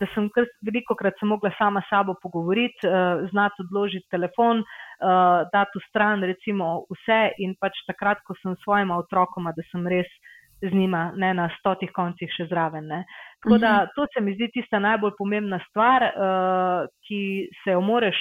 da 0.00 0.08
sem 0.14 0.28
kar 0.34 0.46
veliko 0.64 0.96
krat 0.96 1.18
se 1.20 1.26
mogla 1.28 1.52
sama 1.58 1.82
s 1.84 1.90
sabo 1.92 2.14
pogovoriti, 2.22 2.88
uh, 2.88 3.26
znati 3.30 3.66
odložiti 3.66 4.10
telefon, 4.10 4.64
uh, 4.64 5.44
dati 5.52 5.78
v 5.78 5.88
stran 5.88 6.24
recimo 6.24 6.84
vse 6.92 7.20
in 7.38 7.56
pač 7.60 7.84
takrat, 7.88 8.24
ko 8.24 8.36
sem 8.42 8.56
s 8.56 8.64
svojima 8.64 8.96
otrokoma, 8.98 9.52
da 9.56 9.66
sem 9.70 9.86
res 9.86 10.08
z 10.64 10.72
njima, 10.72 11.12
ne 11.16 11.34
na 11.34 11.50
stotih 11.58 11.90
koncih 11.92 12.30
še 12.32 12.46
zraven. 12.48 12.86
Ne. 12.88 13.04
Tako 13.44 13.58
da 13.60 13.72
mhm. 13.82 13.92
to 13.96 14.06
se 14.14 14.24
mi 14.24 14.34
zdi 14.38 14.48
tista 14.54 14.80
najbolj 14.80 15.12
pomembna 15.18 15.60
stvar, 15.68 16.08
uh, 16.08 16.88
ki 17.04 17.20
se 17.62 17.76
jo 17.76 17.84
moreš 17.84 18.16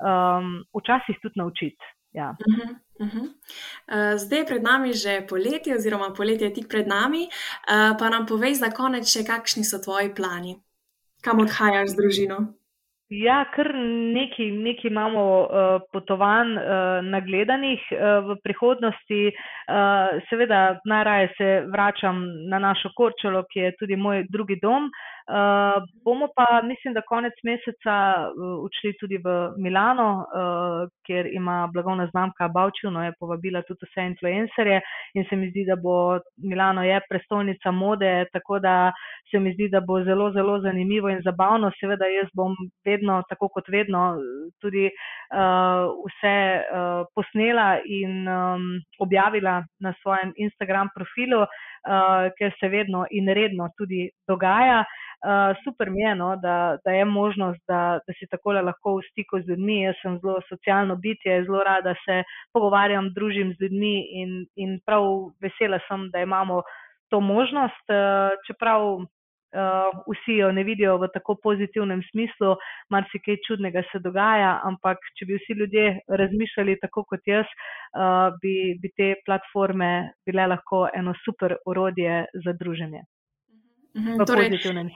um, 0.00 0.64
včasih 0.74 1.16
tudi 1.22 1.38
naučiti. 1.38 1.84
Ja. 2.12 2.36
Uh 2.46 2.54
-huh, 2.54 2.70
uh 2.98 3.08
-huh. 3.14 3.24
Uh, 3.24 4.18
zdaj 4.18 4.38
je 4.38 4.46
pred 4.46 4.62
nami 4.62 4.92
že 4.92 5.26
poletje, 5.28 5.74
oziroma 5.74 6.14
poletje 6.16 6.46
je 6.48 6.54
tik 6.54 6.68
pred 6.68 6.86
nami. 6.88 7.28
Uh, 7.28 7.98
pa 7.98 8.08
nam 8.08 8.26
povej 8.26 8.54
za 8.54 8.70
konec, 8.70 9.04
še 9.12 9.24
kakšni 9.24 9.64
so 9.64 9.78
tvoji 9.78 10.14
plani, 10.14 10.56
kam 11.22 11.40
odhajaš 11.40 11.88
z 11.88 11.96
družino. 11.96 12.38
Ja, 13.08 13.44
kar 13.54 13.74
nekaj, 14.14 14.50
nekaj 14.50 14.90
imamo 14.90 15.40
uh, 15.40 15.48
potovanj 15.92 16.50
uh, 16.56 16.64
nagledanih 17.02 17.80
uh, 17.92 17.98
v 18.28 18.36
prihodnosti. 18.44 19.32
Uh, 19.32 20.20
seveda, 20.30 20.80
najraje 20.84 21.28
se 21.38 21.48
vračam 21.72 22.16
na 22.50 22.58
našo 22.58 22.88
Korčolo, 22.96 23.44
ki 23.52 23.58
je 23.58 23.76
tudi 23.80 23.96
moj 23.96 24.26
drugi 24.28 24.58
dom. 24.62 24.84
Uh, 24.84 25.17
Uh, 25.28 25.82
bomo 26.04 26.28
pa, 26.36 26.62
mislim, 26.64 26.94
da 26.94 27.02
konec 27.02 27.34
meseca 27.44 27.96
uh, 28.32 28.64
odšli 28.64 28.94
tudi 29.00 29.18
v 29.20 29.28
Milano, 29.60 30.24
uh, 30.24 30.88
kjer 31.04 31.28
ima 31.32 31.68
blagovna 31.72 32.06
znamka 32.06 32.48
Bavčino, 32.48 33.04
je 33.04 33.12
povabila 33.20 33.60
tudi 33.68 33.84
vse 33.84 34.06
influencerje 34.08 34.80
in 35.14 35.26
se 35.28 35.36
mi 35.36 35.50
zdi, 35.50 35.66
da 35.68 35.76
bo 35.76 36.16
Milano 36.50 36.82
je 36.82 37.00
prestolnica 37.10 37.70
mode, 37.70 38.24
tako 38.32 38.58
da 38.58 38.92
se 39.30 39.38
mi 39.38 39.52
zdi, 39.52 39.68
da 39.68 39.80
bo 39.80 40.00
zelo, 40.04 40.32
zelo 40.32 40.60
zanimivo 40.64 41.12
in 41.12 41.20
zabavno. 41.24 41.70
Seveda 41.80 42.08
jaz 42.08 42.32
bom 42.32 42.56
vedno, 42.84 43.20
tako 43.28 43.52
kot 43.52 43.68
vedno, 43.68 44.16
tudi 44.64 44.88
uh, 44.88 45.92
vse 46.08 46.36
uh, 46.56 47.04
posnela 47.14 47.70
in 47.84 48.24
um, 48.28 48.70
objavila 48.98 49.60
na 49.80 49.92
svojem 50.00 50.32
Instagram 50.36 50.88
profilu, 50.96 51.44
uh, 51.44 51.67
ker 52.38 52.52
se 52.60 52.68
vedno 52.68 53.06
in 53.10 53.28
redno 53.28 53.68
tudi 53.78 54.10
dogaja. 54.28 54.84
Uh, 55.18 55.56
super 55.64 55.90
mi 55.90 56.00
je, 56.00 56.14
no, 56.14 56.36
da, 56.36 56.78
da 56.84 56.92
je 56.92 57.04
možnost, 57.04 57.60
da, 57.66 57.98
da 58.06 58.12
si 58.14 58.26
tako 58.30 58.52
lahko 58.52 58.98
v 58.98 59.06
stiku 59.10 59.40
z 59.42 59.50
ljudmi. 59.50 59.80
Jaz 59.82 59.96
sem 60.02 60.18
zelo 60.22 60.38
socialno 60.48 60.96
bitje, 60.96 61.42
zelo 61.44 61.62
rada 61.66 61.94
se 62.04 62.22
pogovarjam, 62.52 63.10
družim 63.14 63.50
z 63.58 63.62
ljudmi 63.62 63.94
in, 64.20 64.46
in 64.56 64.78
prav 64.86 65.32
vesela 65.42 65.80
sem, 65.88 66.10
da 66.14 66.22
imamo 66.22 66.62
to 67.10 67.20
možnost. 67.20 67.84
Uh, 67.90 68.38
čeprav 68.46 69.02
uh, 69.56 70.00
vsi 70.12 70.38
jo 70.40 70.52
ne 70.52 70.64
vidijo 70.64 70.96
v 70.98 71.08
tako 71.14 71.36
pozitivnem 71.42 72.02
smislu, 72.10 72.54
marsikaj 72.90 73.40
čudnega 73.46 73.82
se 73.92 74.02
dogaja, 74.04 74.58
ampak 74.68 74.98
če 75.18 75.28
bi 75.28 75.38
vsi 75.40 75.58
ljudje 75.60 75.86
razmišljali 76.22 76.78
tako 76.82 77.04
kot 77.08 77.26
jaz, 77.26 77.46
uh, 77.46 78.34
bi, 78.42 78.74
bi 78.82 78.92
te 78.96 79.14
platforme 79.26 79.92
bile 80.26 80.48
lahko 80.54 80.88
eno 80.94 81.14
super 81.24 81.56
orodje 81.66 82.24
za 82.44 82.56
druženje. 82.60 83.04
Mhm, 83.98 84.24
torej, 84.26 84.50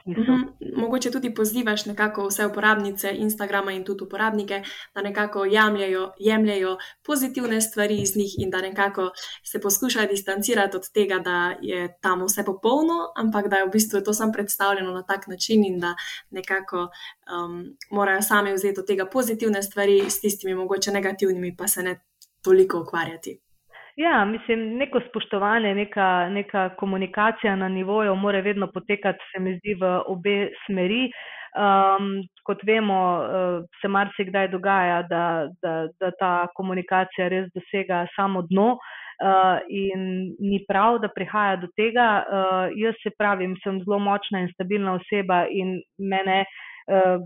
mhm, 0.07 0.41
mogoče 0.75 1.11
tudi 1.11 1.33
pozivaš 1.33 1.85
nekako 1.85 2.27
vse 2.27 2.45
uporabnice 2.45 3.11
Instagrama 3.15 3.71
in 3.71 3.83
tudi 3.83 4.03
uporabnike, 4.03 4.61
da 4.95 5.01
nekako 5.01 5.45
jemljajo, 5.45 6.11
jemljajo 6.19 6.77
pozitivne 7.05 7.61
stvari 7.61 8.01
iz 8.01 8.15
njih 8.15 8.35
in 8.37 8.49
da 8.49 8.61
nekako 8.61 9.11
se 9.43 9.61
poskušajo 9.61 10.07
distancirati 10.07 10.77
od 10.77 10.91
tega, 10.91 11.19
da 11.19 11.55
je 11.61 11.97
tam 12.01 12.25
vse 12.25 12.43
popolno, 12.45 12.93
ampak 13.15 13.47
da 13.47 13.55
je 13.55 13.65
v 13.65 13.71
bistvu 13.71 14.01
to 14.01 14.13
samo 14.13 14.31
predstavljeno 14.31 14.91
na 14.91 15.03
tak 15.03 15.27
način 15.27 15.65
in 15.65 15.79
da 15.79 15.95
nekako 16.29 16.77
um, 16.81 17.77
morajo 17.91 18.21
sami 18.21 18.53
vzeti 18.53 18.79
od 18.79 18.87
tega 18.87 19.05
pozitivne 19.05 19.63
stvari, 19.63 20.03
s 20.09 20.21
tistimi 20.21 20.55
mogoče 20.55 20.91
negativnimi 20.91 21.55
pa 21.57 21.67
se 21.67 21.83
ne 21.83 21.99
toliko 22.41 22.79
ukvarjati. 22.79 23.42
Ja, 23.95 24.25
mislim, 24.25 24.77
neko 24.77 24.99
spoštovanje, 25.09 25.75
neka, 25.75 26.29
neka 26.29 26.69
komunikacija 26.69 27.55
na 27.55 27.69
nivoju 27.69 28.15
mora 28.15 28.39
vedno 28.39 28.67
potekati, 28.67 29.19
se 29.31 29.39
mi 29.39 29.57
zdi, 29.57 29.75
v 29.81 30.01
obe 30.07 30.49
smeri. 30.65 31.11
Um, 31.53 32.23
kot 32.43 32.63
vemo, 32.65 32.99
uh, 33.21 33.65
se 33.81 33.87
marsikdaj 33.87 34.47
dogaja, 34.47 35.03
da, 35.03 35.47
da, 35.61 35.87
da 35.99 36.11
ta 36.19 36.47
komunikacija 36.55 37.27
res 37.29 37.51
dosega 37.53 38.07
samo 38.15 38.41
dno 38.49 38.71
uh, 38.73 39.61
in 39.69 40.33
ni 40.39 40.63
prav, 40.67 40.97
da 41.05 41.13
prihaja 41.13 41.61
do 41.61 41.69
tega. 41.77 42.09
Uh, 42.25 42.73
jaz 42.73 42.97
se 43.03 43.13
pravim, 43.17 43.53
sem 43.63 43.77
zelo 43.85 43.99
močna 43.99 44.41
in 44.41 44.49
stabilna 44.55 44.97
oseba 44.97 45.43
in 45.45 45.77
mene 45.97 46.41
uh, 46.41 46.72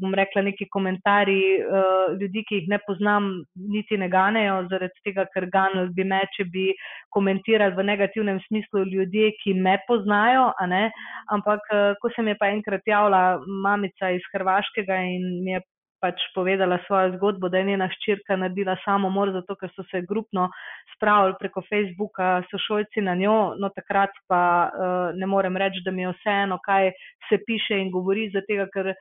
bom 0.01 0.13
rekla, 0.15 0.43
neki 0.47 0.67
komentarji 0.69 1.57
uh, 1.61 2.13
ljudi, 2.19 2.43
ki 2.47 2.59
jih 2.61 2.67
ne 2.73 2.79
poznam, 2.87 3.29
niti 3.55 3.97
ne 3.97 4.09
ganejo, 4.09 4.59
zaradi 4.71 5.05
tega, 5.05 5.25
ker 5.33 5.47
ganili 5.53 5.89
bi 5.97 6.05
me, 6.07 6.21
če 6.35 6.45
bi 6.53 6.67
komentirali 7.15 7.75
v 7.77 7.87
negativnem 7.91 8.41
smislu 8.47 8.85
ljudje, 8.91 9.31
ki 9.43 9.55
me 9.57 9.77
poznajo. 9.87 10.51
Ampak, 11.33 11.65
uh, 11.73 11.95
ko 12.01 12.13
se 12.15 12.21
mi 12.21 12.35
je 12.35 12.41
pa 12.41 12.51
enkrat 12.53 12.85
javila 12.85 13.39
mamica 13.65 14.11
iz 14.13 14.29
Hrvaškega 14.33 15.01
in 15.09 15.27
mi 15.43 15.57
je 15.57 15.63
pač 16.01 16.21
povedala 16.35 16.77
svojo 16.85 17.15
zgodbo, 17.17 17.49
da 17.49 17.57
je 17.57 17.71
njena 17.71 17.87
ščirka 17.89 18.37
naredila 18.37 18.77
samomor, 18.83 19.31
zato 19.33 19.55
ker 19.57 19.71
so 19.73 19.85
se 19.91 20.03
grupno 20.05 20.47
spravili 20.95 21.37
preko 21.39 21.63
Facebooka, 21.69 22.43
so 22.51 22.59
šolci 22.67 23.01
na 23.01 23.15
njo, 23.17 23.55
no 23.61 23.71
takrat 23.73 24.13
pa 24.29 24.41
uh, 24.69 25.17
ne 25.17 25.29
morem 25.29 25.57
reči, 25.57 25.81
da 25.85 25.91
mi 25.91 26.05
je 26.05 26.13
vseeno, 26.13 26.59
kaj 26.65 26.91
se 27.29 27.41
piše 27.47 27.81
in 27.81 27.91
govori, 27.91 28.29
zato 28.33 28.67
ker 28.73 28.93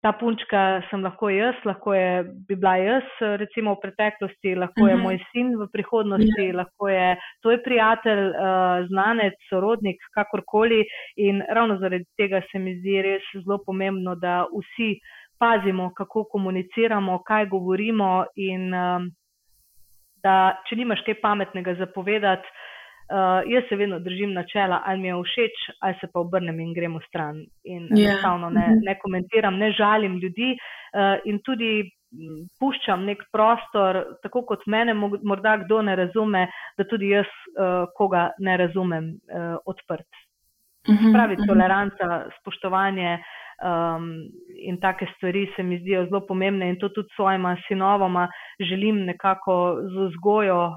ta 0.00 0.12
punčka 0.16 0.80
sem 0.88 1.02
lahko 1.04 1.28
jaz, 1.28 1.56
lahko 1.68 1.92
je 1.94 2.24
bi 2.48 2.56
bila 2.56 2.76
jaz, 2.80 3.08
recimo 3.42 3.74
v 3.74 3.82
preteklosti, 3.82 4.54
lahko 4.56 4.88
je 4.88 4.94
uh 4.94 4.98
mhm. 4.98 5.06
-huh. 5.06 5.12
moj 5.12 5.18
sin 5.32 5.48
v 5.60 5.68
prihodnosti, 5.72 6.44
uh 6.46 6.48
-huh. 6.48 6.56
lahko 6.56 6.88
je 6.88 7.16
tvoj 7.42 7.62
prijatelj, 7.62 8.24
uh, 8.28 8.88
znanec, 8.88 9.34
sorodnik, 9.50 9.96
kakorkoli. 10.14 10.84
In 11.16 11.42
ravno 11.48 11.78
zaradi 11.78 12.04
tega 12.16 12.40
se 12.52 12.58
mi 12.58 12.78
zdi 12.80 13.02
res 13.02 13.22
zelo 13.44 13.58
pomembno, 13.66 14.14
da 14.14 14.46
vsi 14.52 15.00
pazimo, 15.38 15.92
kako 15.96 16.24
komuniciramo, 16.24 17.22
kaj 17.22 17.46
govorimo 17.46 18.24
in 18.36 18.74
um, 18.74 19.10
da 20.22 20.62
če 20.68 20.76
nimaš 20.76 21.00
kaj 21.06 21.20
pametnega 21.20 21.74
zapovedati, 21.74 22.48
Uh, 23.10 23.42
jaz 23.50 23.64
se 23.68 23.76
vedno 23.76 23.98
držim 23.98 24.32
načela, 24.32 24.82
ali 24.86 25.00
mi 25.00 25.08
je 25.08 25.14
všeč, 25.14 25.56
ali 25.80 25.94
se 26.00 26.06
pa 26.12 26.20
obrnem 26.20 26.60
in 26.60 26.74
gremo 26.74 27.00
stran. 27.08 27.40
In 27.64 27.88
yeah. 27.88 27.98
Ja. 27.98 28.10
enostavno 28.10 28.50
ne, 28.50 28.66
mhm. 28.66 28.84
ne 28.86 28.98
komentiram, 28.98 29.58
ne 29.58 29.72
žalim 29.72 30.18
ljudi 30.18 30.54
uh, 30.54 31.18
in 31.24 31.40
tudi 31.42 31.90
puščam 32.58 33.04
nek 33.06 33.22
prostor, 33.32 34.00
tako 34.22 34.42
kot 34.48 34.66
mene 34.66 34.94
morda 34.94 35.56
kdo 35.64 35.82
ne 35.86 35.94
razume, 35.96 36.46
da 36.78 36.86
tudi 36.90 37.12
jaz 37.12 37.26
uh, 37.26 37.86
koga 37.96 38.30
ne 38.38 38.56
razumem 38.56 39.12
uh, 39.14 39.56
odprt. 39.64 40.08
Uh 40.88 40.94
mhm, 40.94 41.04
-huh, 41.04 41.12
Pravi 41.12 41.34
uh 41.34 41.38
mhm. 41.38 41.44
-huh. 41.44 41.52
toleranca, 41.52 42.30
spoštovanje. 42.40 43.18
Um, 43.60 44.30
in 44.56 44.78
take 44.80 45.06
stvari 45.16 45.52
se 45.56 45.62
mi 45.62 45.78
zdijo 45.78 46.04
zelo 46.04 46.20
pomembne, 46.26 46.68
in 46.68 46.78
to 46.78 46.88
tudi 46.88 47.08
svojima 47.16 47.56
sinovoma 47.68 48.28
želim 48.60 49.04
nekako 49.04 49.76
z 49.82 50.08
vzgojo 50.08 50.66
uh, 50.66 50.74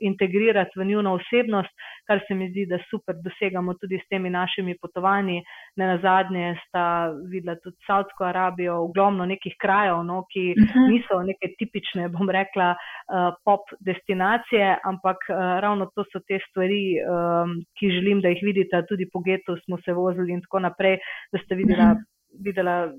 integrirati 0.00 0.78
v 0.78 0.84
njuno 0.84 1.14
osebnost, 1.14 1.70
kar 2.06 2.20
se 2.28 2.34
mi 2.34 2.50
zdi, 2.50 2.66
da 2.66 2.78
super 2.90 3.14
dosegamo 3.24 3.74
tudi 3.74 3.98
s 3.98 4.08
temi 4.08 4.30
našimi 4.30 4.74
potovanji. 4.82 5.42
Ne 5.76 5.86
na 5.86 5.98
zadnje 5.98 6.56
sta 6.66 7.12
videla 7.30 7.56
tudi 7.64 7.76
Saudsko 7.86 8.24
Arabijo, 8.24 8.76
ogromno 8.84 9.26
nekih 9.26 9.54
krajev, 9.62 10.04
no, 10.04 10.22
ki 10.32 10.44
uh 10.50 10.62
mhm. 10.62 10.78
-huh. 10.78 10.90
niso 10.92 11.22
neke 11.22 11.54
tipične, 11.58 12.08
bom 12.08 12.30
rekla, 12.30 12.74
uh, 12.74 13.34
pop 13.44 13.60
destinacije, 13.80 14.78
ampak 14.84 15.18
uh, 15.28 15.36
ravno 15.62 15.86
to 15.94 16.04
so 16.12 16.18
te 16.28 16.38
stvari, 16.48 16.84
um, 17.02 17.58
ki 17.78 17.90
želim, 17.96 18.20
da 18.20 18.28
jih 18.28 18.42
vidite. 18.42 18.86
Tudi 18.88 19.10
po 19.12 19.18
getu 19.20 19.56
smo 19.64 19.78
se 19.84 19.92
vozili 19.92 20.32
in 20.32 20.40
tako 20.40 20.58
naprej, 20.58 20.98
da 21.32 21.38
ste 21.38 21.54
videla. 21.54 21.84
Uh 21.84 21.90
mhm. 21.90 21.98
-huh 21.98 22.19
videla 22.44 22.92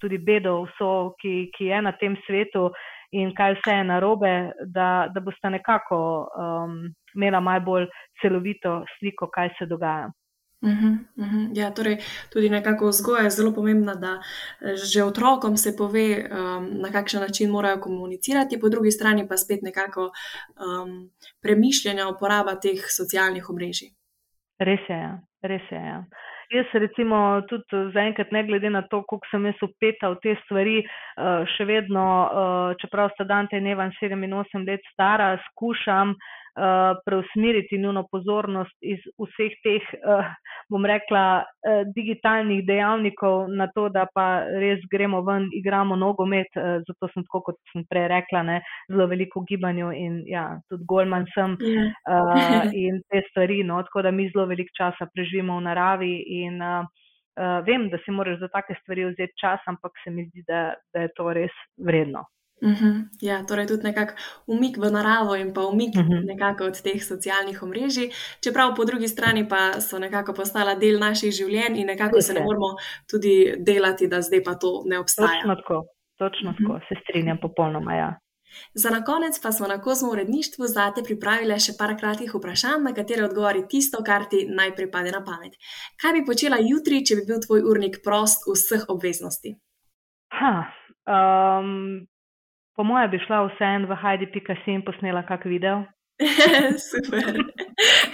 tudi 0.00 0.18
bedo, 0.18 0.62
vso, 0.68 1.14
ki, 1.20 1.50
ki 1.56 1.72
je 1.72 1.82
na 1.82 1.92
tem 1.92 2.16
svetu 2.26 2.68
in 3.12 3.32
kaj 3.34 3.56
vse 3.58 3.74
je 3.80 3.84
narobe, 3.88 4.32
da, 4.66 5.08
da 5.14 5.20
boste 5.20 5.50
nekako 5.50 5.98
um, 6.28 6.78
imela 7.16 7.40
malo 7.40 7.64
bolj 7.64 7.86
celovito 8.22 8.82
sliko, 8.98 9.30
kaj 9.34 9.54
se 9.58 9.66
dogaja. 9.66 10.10
Uh 10.60 10.70
-huh, 10.70 10.98
uh 11.16 11.26
-huh. 11.26 11.58
Ja, 11.58 11.70
torej, 11.70 11.96
tudi 12.32 12.48
nekako 12.50 12.88
vzgoja 12.88 13.22
je 13.22 13.30
zelo 13.30 13.54
pomembna, 13.54 13.94
da 13.94 14.22
že 14.74 15.04
otrokom 15.04 15.56
se 15.56 15.76
pove, 15.76 16.28
um, 16.30 16.80
na 16.80 16.90
kakšen 16.92 17.20
način 17.20 17.50
morajo 17.50 17.80
komunicirati, 17.80 18.60
po 18.60 18.68
drugi 18.68 18.90
strani 18.90 19.28
pa 19.28 19.36
spet 19.36 19.62
nekako 19.62 20.00
um, 20.02 21.10
premišljanja 21.42 22.08
uporaba 22.08 22.54
teh 22.54 22.80
socialnih 22.98 23.50
omrežij. 23.50 23.88
Res 24.58 24.80
je, 24.88 24.96
ja. 24.96 25.20
res 25.42 25.62
je. 25.70 25.76
Ja. 25.78 26.04
Jaz, 26.48 26.66
recimo, 26.72 27.42
tudi 27.48 27.80
zaenkrat, 27.92 28.30
ne 28.32 28.40
glede 28.48 28.70
na 28.72 28.80
to, 28.88 29.02
koliko 29.04 29.28
sem 29.28 29.46
jaz 29.50 29.58
upeta 29.66 30.08
v 30.14 30.16
te 30.22 30.32
stvari, 30.46 30.78
eh, 30.80 31.44
še 31.54 31.66
vedno, 31.68 32.04
eh, 32.24 32.78
čeprav 32.80 33.10
sta 33.12 33.24
Dante 33.28 33.60
in 33.60 33.66
Evan 33.66 33.92
7 34.00 34.24
in 34.24 34.32
8 34.32 34.64
let 34.64 34.80
stara, 34.92 35.36
skušam 35.50 36.14
preusmeriti 37.04 37.78
njuno 37.78 38.04
pozornost 38.10 38.76
iz 38.80 38.98
vseh 39.18 39.54
teh, 39.64 39.88
uh, 39.98 40.26
bom 40.70 40.86
rekla, 40.86 41.22
uh, 41.42 41.82
digitalnih 41.94 42.64
dejavnikov 42.66 43.48
na 43.50 43.68
to, 43.74 43.88
da 43.88 44.06
pa 44.14 44.26
res 44.62 44.82
gremo 44.92 45.22
ven, 45.26 45.48
igramo 45.52 45.96
nogomet. 45.96 46.50
Zato 46.88 47.10
sem 47.12 47.24
tako, 47.26 47.42
kot 47.50 47.58
sem 47.72 47.84
prej 47.90 48.08
rekla, 48.12 48.42
ne, 48.42 48.60
zelo 48.90 49.06
veliko 49.10 49.44
gibanju 49.48 49.90
in 49.94 50.22
ja, 50.26 50.46
tudi 50.68 50.86
Goldman 50.88 51.26
sem 51.34 51.56
uh, 51.58 52.32
in 52.84 53.02
te 53.10 53.22
stvari. 53.30 53.62
No, 53.64 53.82
tako 53.82 54.06
da 54.08 54.14
mi 54.14 54.30
zelo 54.32 54.46
veliko 54.50 54.74
časa 54.78 55.08
preživimo 55.14 55.58
v 55.58 55.66
naravi. 55.68 56.14
In, 56.42 56.62
vem, 57.66 57.86
da 57.92 57.98
si 58.02 58.10
moraš 58.10 58.40
za 58.40 58.48
take 58.50 58.74
stvari 58.80 59.04
vzeti 59.12 59.38
čas, 59.40 59.62
ampak 59.70 59.94
se 60.04 60.10
mi 60.10 60.26
zdi, 60.26 60.42
da, 60.48 60.72
da 60.94 61.06
je 61.06 61.12
to 61.16 61.30
res 61.32 61.54
vredno. 61.78 62.24
Uh 62.62 62.68
mhm. 62.68 62.84
-huh. 62.84 63.08
Ja, 63.20 63.44
torej 63.46 63.66
tudi 63.66 63.82
nekako 63.82 64.12
umik 64.46 64.76
v 64.76 64.90
naravo 64.90 65.36
in 65.36 65.54
pa 65.54 65.60
umik 65.66 65.94
uh 65.94 66.02
mhm. 66.02 66.12
-huh. 66.12 66.66
od 66.66 66.82
teh 66.82 67.02
socialnih 67.02 67.62
omrežij, 67.62 68.10
čeprav 68.40 68.74
po 68.76 68.84
drugi 68.84 69.08
strani 69.08 69.48
pa 69.48 69.80
so 69.80 69.98
nekako 69.98 70.32
postala 70.32 70.74
del 70.74 70.98
naših 70.98 71.32
življenj 71.32 71.78
in 71.80 71.86
nekako 71.86 72.20
se 72.20 72.34
ne 72.34 72.40
moramo 72.40 72.76
tudi 73.10 73.54
delati, 73.58 74.08
da 74.08 74.22
zdaj 74.22 74.42
pa 74.44 74.54
to 74.54 74.82
ne 74.86 74.98
obstaja. 74.98 75.28
Točno 75.28 75.54
tako, 75.54 75.84
točno 76.18 76.50
uh 76.50 76.56
-huh. 76.56 76.66
tako, 76.66 76.80
se 76.88 76.94
strinjam 77.02 77.38
popolnoma. 77.42 77.94
Ja. 77.94 78.18
Za 78.74 78.90
na 78.90 79.04
konec 79.04 79.40
pa 79.42 79.52
smo 79.52 79.66
na 79.66 79.80
kozmo 79.80 80.10
uredništvu 80.10 80.66
zate 80.66 81.02
pripravili 81.02 81.60
še 81.60 81.72
par 81.78 81.96
kratkih 82.00 82.34
vprašanj, 82.34 82.82
na 82.82 82.92
katere 82.94 83.24
odgovori 83.24 83.66
tisto, 83.68 84.02
kar 84.04 84.26
ti 84.30 84.46
najprej 84.60 84.90
pade 84.90 85.12
na 85.12 85.22
pamet. 85.24 85.56
Kaj 86.02 86.12
bi 86.12 86.26
počela 86.26 86.58
jutri, 86.60 87.04
če 87.06 87.16
bi 87.16 87.26
bil 87.30 87.40
tvoj 87.46 87.64
urnik 87.70 88.00
prost 88.04 88.46
vseh 88.48 88.86
obveznosti? 88.88 89.54
Ha, 90.38 90.54
um, 91.08 92.06
Po 92.78 92.84
mojem, 92.84 93.10
bi 93.10 93.18
šla 93.18 93.40
vseen 93.42 93.88
v 93.90 93.94
Heidi.com 94.02 94.74
in 94.74 94.82
posnela 94.86 95.24
kak 95.26 95.44
video. 95.50 95.80
Super. 96.90 97.40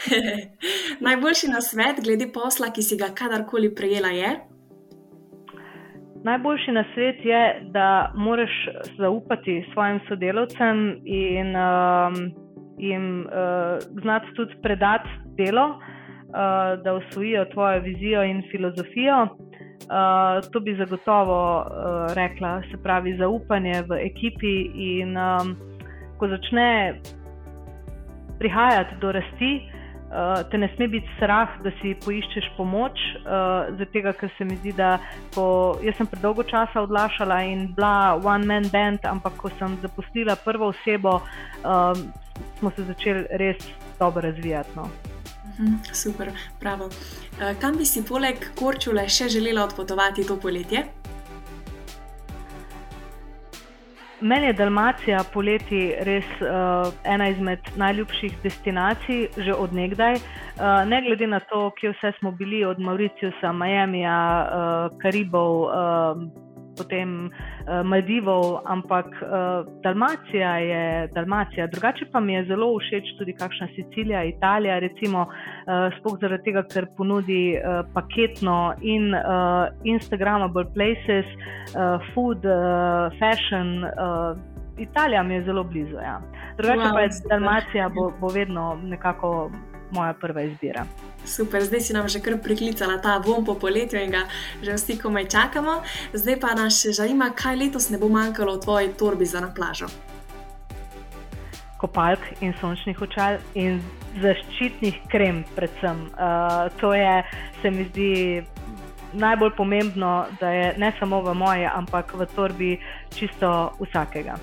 Najboljši 1.06 1.50
na 1.52 1.60
svet, 1.60 2.00
glede 2.04 2.30
posla, 2.32 2.70
ki 2.72 2.82
si 2.82 2.96
ga 2.96 3.10
kadarkoli 3.18 3.68
prejela, 3.76 4.08
je? 4.08 4.30
Najboljši 6.24 6.72
na 6.72 6.84
svet 6.94 7.20
je, 7.28 7.42
da 7.76 8.12
moraš 8.16 8.54
zaupati 8.96 9.66
svojim 9.74 10.00
sodelavcem 10.08 10.80
in 11.04 11.52
um, 11.52 12.16
jim 12.78 13.26
uh, 13.26 13.76
znati 14.00 14.32
tudi 14.36 14.56
predati 14.62 15.08
delo, 15.36 15.66
uh, 15.68 16.80
da 16.84 16.94
usvojijo 16.94 17.44
tvojo 17.52 17.80
vizijo 17.80 18.24
in 18.24 18.42
filozofijo. 18.50 19.28
Uh, 19.84 20.40
to 20.52 20.60
bi 20.60 20.76
zagotovo 20.76 21.60
uh, 21.60 22.14
rekla, 22.14 22.62
se 22.70 22.76
pravi, 22.82 23.16
zaupanje 23.16 23.82
v 23.88 24.00
ekipi. 24.06 24.54
In 24.74 25.16
um, 25.16 25.56
ko 26.16 26.28
začne 26.28 27.00
prihajati 28.38 28.96
do 29.00 29.12
rasti, 29.12 29.50
uh, 29.60 30.40
te 30.50 30.58
ne 30.58 30.70
sme 30.76 30.88
biti 30.88 31.08
strah, 31.16 31.52
da 31.60 31.70
si 31.82 31.92
poiščeš 32.00 32.48
pomoč. 32.56 32.96
Uh, 33.22 33.76
zato, 33.76 34.12
ker 34.20 34.32
se 34.38 34.48
mi 34.48 34.56
zdi, 34.56 34.72
da 34.72 34.96
ko, 35.36 35.76
jaz 35.84 36.00
sem 36.00 36.08
predolgo 36.08 36.42
časa 36.48 36.86
odlašala 36.88 37.42
in 37.44 37.68
bila 37.76 38.16
one-man 38.24 38.70
band, 38.72 39.04
ampak 39.04 39.36
ko 39.36 39.52
sem 39.58 39.76
zaposlila 39.84 40.40
prvo 40.44 40.72
osebo, 40.72 41.20
um, 41.60 42.08
smo 42.58 42.72
se 42.72 42.88
začeli 42.88 43.26
res 43.36 43.60
dobro 44.00 44.24
razvijati. 44.30 44.80
No. 44.80 44.88
Mhm, 45.58 45.74
super, 45.92 46.30
bravo. 46.60 46.88
Eh, 47.40 47.54
kam 47.60 47.76
bi 47.76 47.84
si 47.86 48.02
poleg 48.02 48.36
Korčule 48.58 49.08
še 49.08 49.28
želela 49.28 49.64
odpotovati 49.64 50.26
to 50.26 50.36
poletje? 50.36 50.84
Meni 54.20 54.46
je 54.46 54.52
Dalmacija 54.52 55.18
poleti 55.32 55.80
res 56.06 56.24
uh, 56.40 56.88
ena 57.04 57.26
izmed 57.28 57.66
najljubših 57.76 58.38
destinacij, 58.42 59.26
že 59.36 59.52
odnegdaj. 59.52 60.14
Uh, 60.14 60.86
ne 60.88 61.02
glede 61.04 61.26
na 61.26 61.42
to, 61.50 61.66
kje 61.76 61.92
vse 61.92 62.12
smo 62.18 62.32
bili, 62.32 62.62
od 62.64 62.80
Mauriciusa, 62.80 63.52
Miami, 63.52 64.00
uh, 64.06 64.88
Karibov, 65.02 65.66
uh, 65.66 66.22
potem 66.76 67.30
uh, 67.30 67.82
Maldivov, 67.84 68.60
ampak 68.64 69.06
uh, 69.06 69.66
Dalmacija 69.82 70.56
je 70.58 71.08
Dalmacija. 71.14 71.66
Drugače 71.66 72.08
pa 72.12 72.20
mi 72.20 72.34
je 72.34 72.44
zelo 72.44 72.70
všeč 72.78 73.14
tudi 73.18 73.32
kakšna 73.32 73.68
Sicilija, 73.74 74.24
Italija, 74.24 74.78
recimo, 74.78 75.26
uh, 75.28 75.90
spoh 75.98 76.18
zaradi 76.20 76.50
tega, 76.50 76.64
ker 76.72 76.88
ponudi 76.96 77.56
uh, 77.56 77.82
paketno 77.94 78.74
in 78.82 79.14
uh, 79.14 79.68
Instagramable 79.84 80.66
places, 80.74 81.26
uh, 81.74 82.00
food, 82.14 82.44
uh, 82.44 83.12
fashion. 83.20 83.84
Uh, 83.84 84.36
Italija 84.78 85.22
mi 85.22 85.34
je 85.34 85.44
zelo 85.44 85.64
blizu. 85.64 85.96
Ja. 86.02 86.20
Drugače 86.56 86.88
wow, 86.88 86.92
pa 86.92 87.00
je 87.00 87.08
Dalmacija, 87.28 87.88
bo, 87.88 88.10
bo 88.20 88.28
vedno 88.28 88.74
nekako 88.82 89.50
moja 89.94 90.14
prva 90.18 90.42
izbira. 90.42 90.86
Super, 91.24 91.64
zdaj 91.64 91.80
si 91.80 91.96
nam 91.96 92.08
že 92.08 92.20
kar 92.20 92.36
priklicala 92.42 92.98
ta 93.00 93.18
vom 93.18 93.44
po 93.44 93.54
poletju 93.54 94.00
in 94.00 94.10
ga 94.10 94.26
že 94.62 94.76
vsi 94.76 94.98
komaj 94.98 95.28
čakamo. 95.32 95.80
Zdaj 96.12 96.40
pa 96.40 96.54
nas 96.54 96.82
še 96.82 96.92
zanima, 96.92 97.30
kaj 97.32 97.56
letos 97.56 97.90
ne 97.90 97.98
bo 97.98 98.08
manjkalo 98.08 98.58
v 98.58 98.64
tvoji 98.64 98.88
torbi 98.98 99.26
za 99.26 99.40
na 99.40 99.54
plažo. 99.54 99.88
Kopalk 101.80 102.20
in 102.40 102.54
sončnih 102.60 103.00
očal 103.00 103.38
in 103.54 103.80
zaščitnih 104.20 105.00
krem, 105.10 105.44
predvsem. 105.56 106.06
Uh, 106.14 106.68
to 106.80 106.94
je, 106.94 107.24
se 107.62 107.70
mi 107.70 107.88
zdi, 107.90 108.12
najbolj 109.14 109.50
pomembno, 109.56 110.26
da 110.40 110.48
je 110.48 110.74
ne 110.78 110.92
samo 110.98 111.22
v 111.22 111.34
moje, 111.34 111.70
ampak 111.74 112.14
v 112.14 112.26
torbi 112.34 112.70
čisto 113.14 113.72
vsakega. 113.80 114.38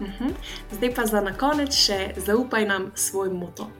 Uh 0.00 0.06
mhm. 0.06 0.24
-huh. 0.24 0.32
Zdaj 0.70 0.94
pa 0.94 1.06
za 1.06 1.20
na 1.20 1.32
konec 1.32 1.74
še 1.74 2.12
zaupaj 2.16 2.66
nam 2.66 2.90
svoj 2.94 3.30
moto. 3.30 3.70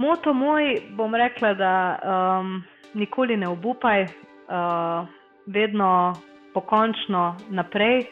Moto 0.00 0.32
moj, 0.32 0.80
bom 0.96 1.14
rekla, 1.14 1.54
da 1.54 1.98
um, 2.00 2.62
nikoli 2.94 3.36
ne 3.36 3.48
obupaj, 3.48 4.02
uh, 4.02 5.08
vedno 5.46 6.14
pokončno 6.54 7.36
naprej. 7.50 8.06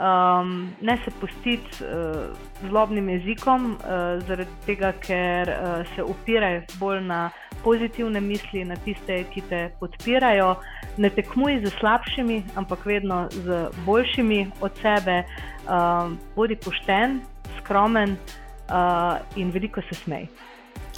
Um, 0.00 0.72
ne 0.80 0.96
se 1.04 1.10
pustiti 1.20 1.84
uh, 1.84 2.36
zlobnim 2.68 3.08
jezikom, 3.08 3.66
uh, 3.72 4.24
zaradi 4.24 4.56
tega, 4.66 4.92
ker 5.04 5.52
uh, 5.52 5.84
se 5.94 6.02
upiraj 6.02 6.62
bolj 6.80 7.02
na 7.04 7.28
pozitivne 7.64 8.20
misli, 8.20 8.64
na 8.64 8.76
tiste, 8.76 9.20
ki 9.34 9.44
te 9.48 9.60
podpirajo. 9.80 10.54
Ne 10.96 11.12
tekmuj 11.12 11.60
z 11.66 11.74
slabšimi, 11.76 12.40
ampak 12.56 12.86
vedno 12.86 13.26
z 13.30 13.68
boljšimi 13.84 14.46
od 14.60 14.80
sebe. 14.80 15.20
Um, 15.68 16.16
bodi 16.36 16.56
pošten, 16.56 17.20
skromen 17.60 18.16
uh, 18.16 19.20
in 19.36 19.52
veliko 19.52 19.84
se 19.92 20.00
smej. 20.06 20.28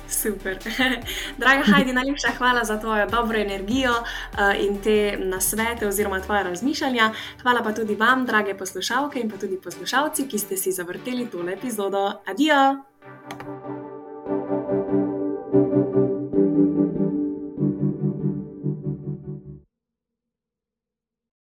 Super. 0.08 0.58
Draga 1.40 1.62
Heidi, 1.74 1.92
najlepša 1.92 2.28
hvala 2.38 2.64
za 2.64 2.80
tvojo 2.80 3.06
dobro 3.06 3.38
energijo 3.38 3.92
uh, 3.92 4.38
in 4.60 4.82
te 4.82 5.16
nasvete 5.18 5.86
oziroma 5.86 6.20
tvoje 6.20 6.42
razmišljanja. 6.42 7.12
Hvala 7.42 7.62
pa 7.62 7.72
tudi 7.72 7.94
vam, 7.94 8.26
drage 8.26 8.54
poslušalke 8.54 9.20
in 9.20 9.30
pa 9.30 9.36
tudi 9.36 9.60
poslušalci, 9.64 10.28
ki 10.28 10.38
ste 10.38 10.56
si 10.56 10.72
zavrteli 10.72 11.26
tole 11.30 11.52
epizodo. 11.52 12.12
Adijo! 12.26 13.85